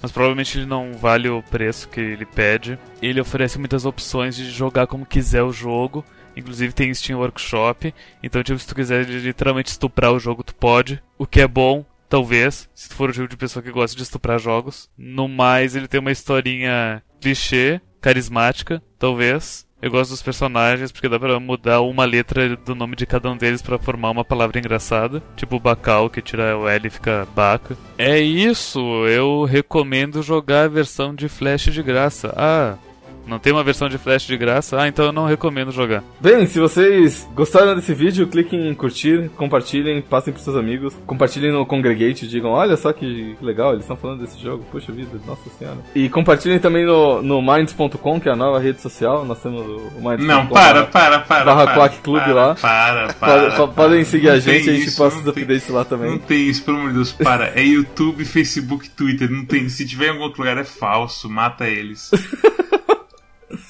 Mas 0.00 0.12
provavelmente 0.12 0.58
ele 0.58 0.66
não 0.66 0.92
vale 0.94 1.28
o 1.28 1.42
preço 1.42 1.88
que 1.88 2.00
ele 2.00 2.26
pede. 2.26 2.78
Ele 3.00 3.20
oferece 3.20 3.58
muitas 3.58 3.86
opções 3.86 4.36
de 4.36 4.50
jogar 4.50 4.86
como 4.86 5.06
quiser 5.06 5.42
o 5.42 5.52
jogo. 5.52 6.04
Inclusive 6.36 6.72
tem 6.72 6.92
Steam 6.92 7.18
Workshop. 7.18 7.94
Então, 8.22 8.42
tipo, 8.42 8.58
se 8.58 8.66
tu 8.66 8.74
quiser 8.74 9.04
literalmente 9.06 9.70
estuprar 9.70 10.12
o 10.12 10.18
jogo, 10.18 10.42
tu 10.42 10.54
pode. 10.54 11.02
O 11.16 11.26
que 11.26 11.40
é 11.40 11.48
bom, 11.48 11.86
talvez, 12.08 12.68
se 12.74 12.88
tu 12.88 12.94
for 12.94 13.10
o 13.10 13.12
tipo 13.12 13.28
de 13.28 13.36
pessoa 13.36 13.62
que 13.62 13.70
gosta 13.70 13.96
de 13.96 14.02
estuprar 14.02 14.38
jogos. 14.38 14.90
No 14.96 15.26
mais, 15.26 15.74
ele 15.74 15.88
tem 15.88 16.00
uma 16.00 16.12
historinha 16.12 17.02
clichê, 17.20 17.80
carismática, 18.00 18.82
talvez. 18.98 19.66
Eu 19.84 19.90
gosto 19.90 20.12
dos 20.12 20.22
personagens 20.22 20.90
porque 20.90 21.10
dá 21.10 21.20
pra 21.20 21.38
mudar 21.38 21.82
uma 21.82 22.06
letra 22.06 22.56
do 22.56 22.74
nome 22.74 22.96
de 22.96 23.04
cada 23.04 23.30
um 23.30 23.36
deles 23.36 23.60
pra 23.60 23.78
formar 23.78 24.12
uma 24.12 24.24
palavra 24.24 24.58
engraçada. 24.58 25.22
Tipo 25.36 25.60
Bacal, 25.60 26.08
que 26.08 26.22
tira 26.22 26.56
o 26.56 26.66
L 26.66 26.86
e 26.86 26.90
fica 26.90 27.28
Baca. 27.36 27.76
É 27.98 28.18
isso, 28.18 28.80
eu 29.06 29.44
recomendo 29.44 30.22
jogar 30.22 30.64
a 30.64 30.68
versão 30.68 31.14
de 31.14 31.28
Flash 31.28 31.64
de 31.64 31.82
graça. 31.82 32.32
Ah, 32.34 32.78
não 33.26 33.38
tem 33.38 33.52
uma 33.52 33.64
versão 33.64 33.88
de 33.88 33.98
Flash 33.98 34.26
de 34.26 34.36
graça? 34.36 34.80
Ah, 34.80 34.88
então 34.88 35.04
eu 35.06 35.12
não 35.12 35.26
recomendo 35.26 35.70
jogar. 35.72 36.02
Bem, 36.20 36.46
se 36.46 36.58
vocês 36.60 37.28
gostaram 37.34 37.74
desse 37.74 37.94
vídeo, 37.94 38.26
cliquem 38.26 38.68
em 38.68 38.74
curtir, 38.74 39.30
compartilhem, 39.36 40.00
passem 40.02 40.32
pros 40.32 40.44
seus 40.44 40.56
amigos, 40.56 40.94
compartilhem 41.06 41.52
no 41.52 41.64
Congregate, 41.66 42.26
digam, 42.28 42.50
olha 42.50 42.76
só 42.76 42.92
que 42.92 43.36
legal, 43.40 43.70
eles 43.72 43.82
estão 43.84 43.96
falando 43.96 44.20
desse 44.20 44.40
jogo, 44.40 44.64
poxa 44.70 44.92
vida, 44.92 45.10
nossa 45.26 45.48
senhora. 45.58 45.78
E 45.94 46.08
compartilhem 46.08 46.58
também 46.58 46.84
no, 46.84 47.22
no 47.22 47.40
Minds.com, 47.42 48.20
que 48.20 48.28
é 48.28 48.32
a 48.32 48.36
nova 48.36 48.58
rede 48.58 48.80
social, 48.80 49.24
nós 49.24 49.40
temos 49.42 49.60
o 49.62 49.90
Minds.com. 50.00 50.24
Não, 50.24 50.46
para, 50.46 50.84
para, 50.84 51.18
para. 51.20 51.44
Barra 51.44 51.64
para, 51.66 51.74
Quack 51.74 51.98
Club 51.98 52.22
para, 52.22 52.34
lá. 52.34 52.54
Para, 52.54 53.12
para. 53.14 53.42
Pode- 53.50 53.56
po- 53.56 53.68
podem 53.68 54.04
seguir 54.04 54.28
a 54.30 54.34
Não 54.34 54.40
gente, 54.40 54.70
a 54.70 54.72
gente 54.74 54.88
isso, 54.88 54.96
posta 54.96 55.18
os 55.18 55.24
não 55.24 55.32
updates 55.32 55.68
lá 55.68 55.78
Não 55.80 55.84
também. 55.84 56.18
tem 56.18 56.48
isso, 56.48 56.62
pelo 56.64 56.78
amor 56.78 56.88
de 56.90 56.94
Deus, 56.96 57.12
para. 57.12 57.48
É 57.58 57.62
YouTube, 57.62 58.24
Facebook, 58.24 58.88
Twitter. 58.90 59.30
Não 59.30 59.44
tem. 59.44 59.68
Se 59.68 59.86
tiver 59.86 60.06
em 60.06 60.10
algum 60.10 60.22
outro 60.24 60.42
lugar 60.42 60.58
é 60.58 60.64
falso, 60.64 61.28
mata 61.30 61.66
eles. 61.66 62.10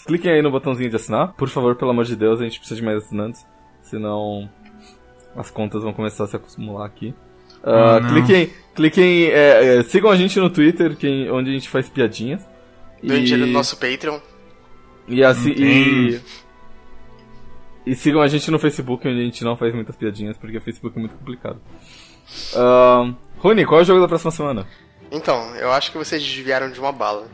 Cliquem 0.06 0.32
aí 0.32 0.42
no 0.42 0.50
botãozinho 0.50 0.90
de 0.90 0.96
assinar, 0.96 1.32
por 1.34 1.48
favor, 1.48 1.76
pelo 1.76 1.90
amor 1.90 2.04
de 2.04 2.16
Deus, 2.16 2.40
a 2.40 2.44
gente 2.44 2.58
precisa 2.58 2.80
de 2.80 2.84
mais 2.84 2.98
assinantes, 2.98 3.46
senão 3.82 4.48
as 5.36 5.50
contas 5.50 5.82
vão 5.82 5.92
começar 5.92 6.24
a 6.24 6.26
se 6.26 6.36
acumular 6.36 6.86
aqui. 6.86 7.14
Ah, 7.62 7.98
não. 8.00 8.10
cliquem, 8.10 8.52
cliquem, 8.74 9.24
é, 9.26 9.78
é, 9.78 9.82
sigam 9.84 10.10
a 10.10 10.16
gente 10.16 10.38
no 10.38 10.50
Twitter, 10.50 10.96
que, 10.96 11.30
onde 11.30 11.50
a 11.50 11.52
gente 11.52 11.68
faz 11.68 11.88
piadinhas. 11.88 12.46
Doem 13.02 13.24
dinheiro 13.24 13.46
no 13.46 13.52
nosso 13.52 13.76
Patreon. 13.76 14.18
e, 15.08 15.24
assim, 15.24 15.50
e, 15.50 16.20
e 17.86 17.94
sigam 17.94 18.20
a 18.20 18.28
gente 18.28 18.50
no 18.50 18.58
Facebook, 18.58 19.06
onde 19.08 19.20
a 19.20 19.24
gente 19.24 19.44
não 19.44 19.56
faz 19.56 19.74
muitas 19.74 19.96
piadinhas, 19.96 20.36
porque 20.36 20.58
o 20.58 20.60
Facebook 20.60 20.96
é 20.96 21.00
muito 21.00 21.16
complicado. 21.16 21.60
Ah, 22.54 23.12
Rony, 23.38 23.64
qual 23.64 23.80
é 23.80 23.82
o 23.82 23.86
jogo 23.86 24.00
da 24.00 24.08
próxima 24.08 24.30
semana? 24.30 24.66
Então, 25.10 25.54
eu 25.56 25.70
acho 25.72 25.92
que 25.92 25.98
vocês 25.98 26.22
desviaram 26.22 26.70
de 26.70 26.80
uma 26.80 26.92
bala. 26.92 27.28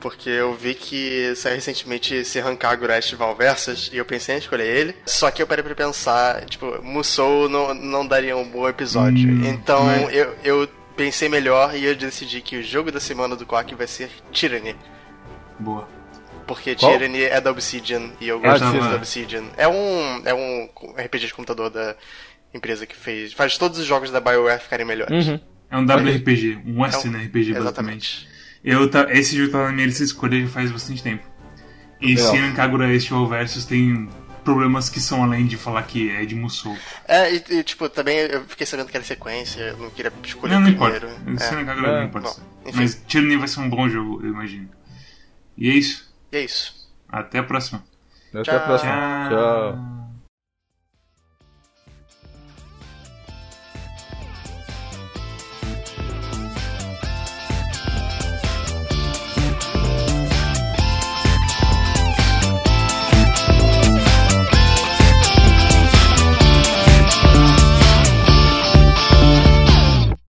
Porque 0.00 0.28
eu 0.28 0.52
vi 0.54 0.74
que 0.74 1.32
saiu 1.36 1.54
recentemente 1.54 2.12
esse 2.14 2.40
Rancagro 2.40 2.92
Estival 2.92 3.36
Versus 3.36 3.88
e 3.92 3.96
eu 3.96 4.04
pensei 4.04 4.34
em 4.34 4.38
escolher 4.38 4.66
ele. 4.66 4.96
Só 5.06 5.30
que 5.30 5.40
eu 5.42 5.46
parei 5.46 5.62
pra 5.62 5.74
pensar, 5.74 6.44
tipo, 6.46 6.82
Musou 6.82 7.48
não, 7.48 7.72
não 7.72 8.06
daria 8.06 8.36
um 8.36 8.48
bom 8.48 8.68
episódio. 8.68 9.28
Hum, 9.30 9.44
então 9.46 9.88
eu, 10.10 10.34
eu 10.42 10.68
pensei 10.96 11.28
melhor 11.28 11.74
e 11.76 11.84
eu 11.84 11.94
decidi 11.94 12.40
que 12.40 12.56
o 12.56 12.62
jogo 12.62 12.90
da 12.90 12.98
semana 13.00 13.36
do 13.36 13.46
Quack 13.46 13.74
vai 13.76 13.86
ser 13.86 14.10
Tyranny. 14.32 14.74
Boa. 15.58 15.88
Porque 16.46 16.74
Qual? 16.74 16.90
Tyranny 16.92 17.22
é 17.22 17.40
da 17.40 17.50
Obsidian 17.52 18.10
e 18.20 18.26
eu 18.28 18.38
Ah, 18.42 18.50
gosto 18.58 18.70
Tyranny. 18.72 18.90
da 18.90 18.96
Obsidian. 18.96 19.44
É 19.56 19.68
um, 19.68 20.22
é 20.24 20.34
um 20.34 20.68
RPG 20.98 21.26
de 21.28 21.34
computador 21.34 21.70
da 21.70 21.94
empresa 22.52 22.84
que 22.86 22.96
fez. 22.96 23.32
Faz 23.32 23.56
todos 23.56 23.78
os 23.78 23.86
jogos 23.86 24.10
da 24.10 24.20
BioWare 24.20 24.60
ficarem 24.60 24.84
melhores. 24.84 25.28
Uhum. 25.28 25.40
É 25.70 25.76
um 25.78 25.84
WRPG, 25.86 26.58
um 26.66 26.78
É 26.82 26.86
Western 26.86 27.16
um- 27.16 27.20
RPG, 27.24 27.52
basicamente. 27.52 27.56
Exatamente. 27.60 28.31
Eu, 28.64 28.88
tá, 28.90 29.06
esse 29.10 29.36
jogo 29.36 29.50
tá 29.50 29.64
na 29.66 29.72
minha 29.72 29.86
lista 29.86 30.04
de 30.04 30.10
escolha 30.10 30.40
já 30.40 30.48
faz 30.48 30.70
bastante 30.70 31.02
temmo. 31.02 31.20
E 32.00 32.14
Legal. 32.14 32.34
esse 32.36 32.52
Kagura 32.52 32.92
Estival 32.94 33.28
Versus 33.28 33.64
tem 33.64 34.08
problemas 34.44 34.88
que 34.88 34.98
são 35.00 35.22
além 35.22 35.46
de 35.46 35.56
falar 35.56 35.82
que 35.84 36.10
é 36.10 36.24
de 36.24 36.34
Musou. 36.34 36.76
É, 37.06 37.32
e, 37.34 37.44
e, 37.50 37.62
tipo, 37.62 37.88
também 37.88 38.18
eu 38.18 38.44
fiquei 38.46 38.66
sabendo 38.66 38.88
que 38.88 38.96
era 38.96 39.04
sequência, 39.06 39.60
eu 39.60 39.76
não 39.78 39.90
queria 39.90 40.12
escolher 40.24 40.54
Não, 40.54 40.58
o 40.60 40.64
não 40.64 40.74
primeiro. 40.74 41.06
importa. 41.08 41.30
Esse 41.44 41.54
É. 41.54 41.64
Kagura 41.64 41.88
É, 41.88 42.00
não 42.00 42.04
importa. 42.06 42.28
bom. 42.64 42.70
Mas 42.74 42.94
Tyranny 42.94 43.36
vai 43.36 43.46
ser 43.48 43.60
um 43.60 43.68
bom 43.70 43.88
jogo, 43.88 44.20
eu 44.24 44.30
imagino. 44.30 44.68
E 45.56 45.70
é 45.70 45.74
isso. 45.74 46.12
E 46.32 46.36
é 46.36 46.44
isso. 46.44 46.74
Até 47.08 47.38
a 47.38 47.42
próxima. 47.44 47.84
Até 48.30 48.42
Tchau. 48.42 48.56
a 48.56 48.60
próxima. 48.60 48.92
Tchau. 49.28 49.72
Tchau. 49.72 50.01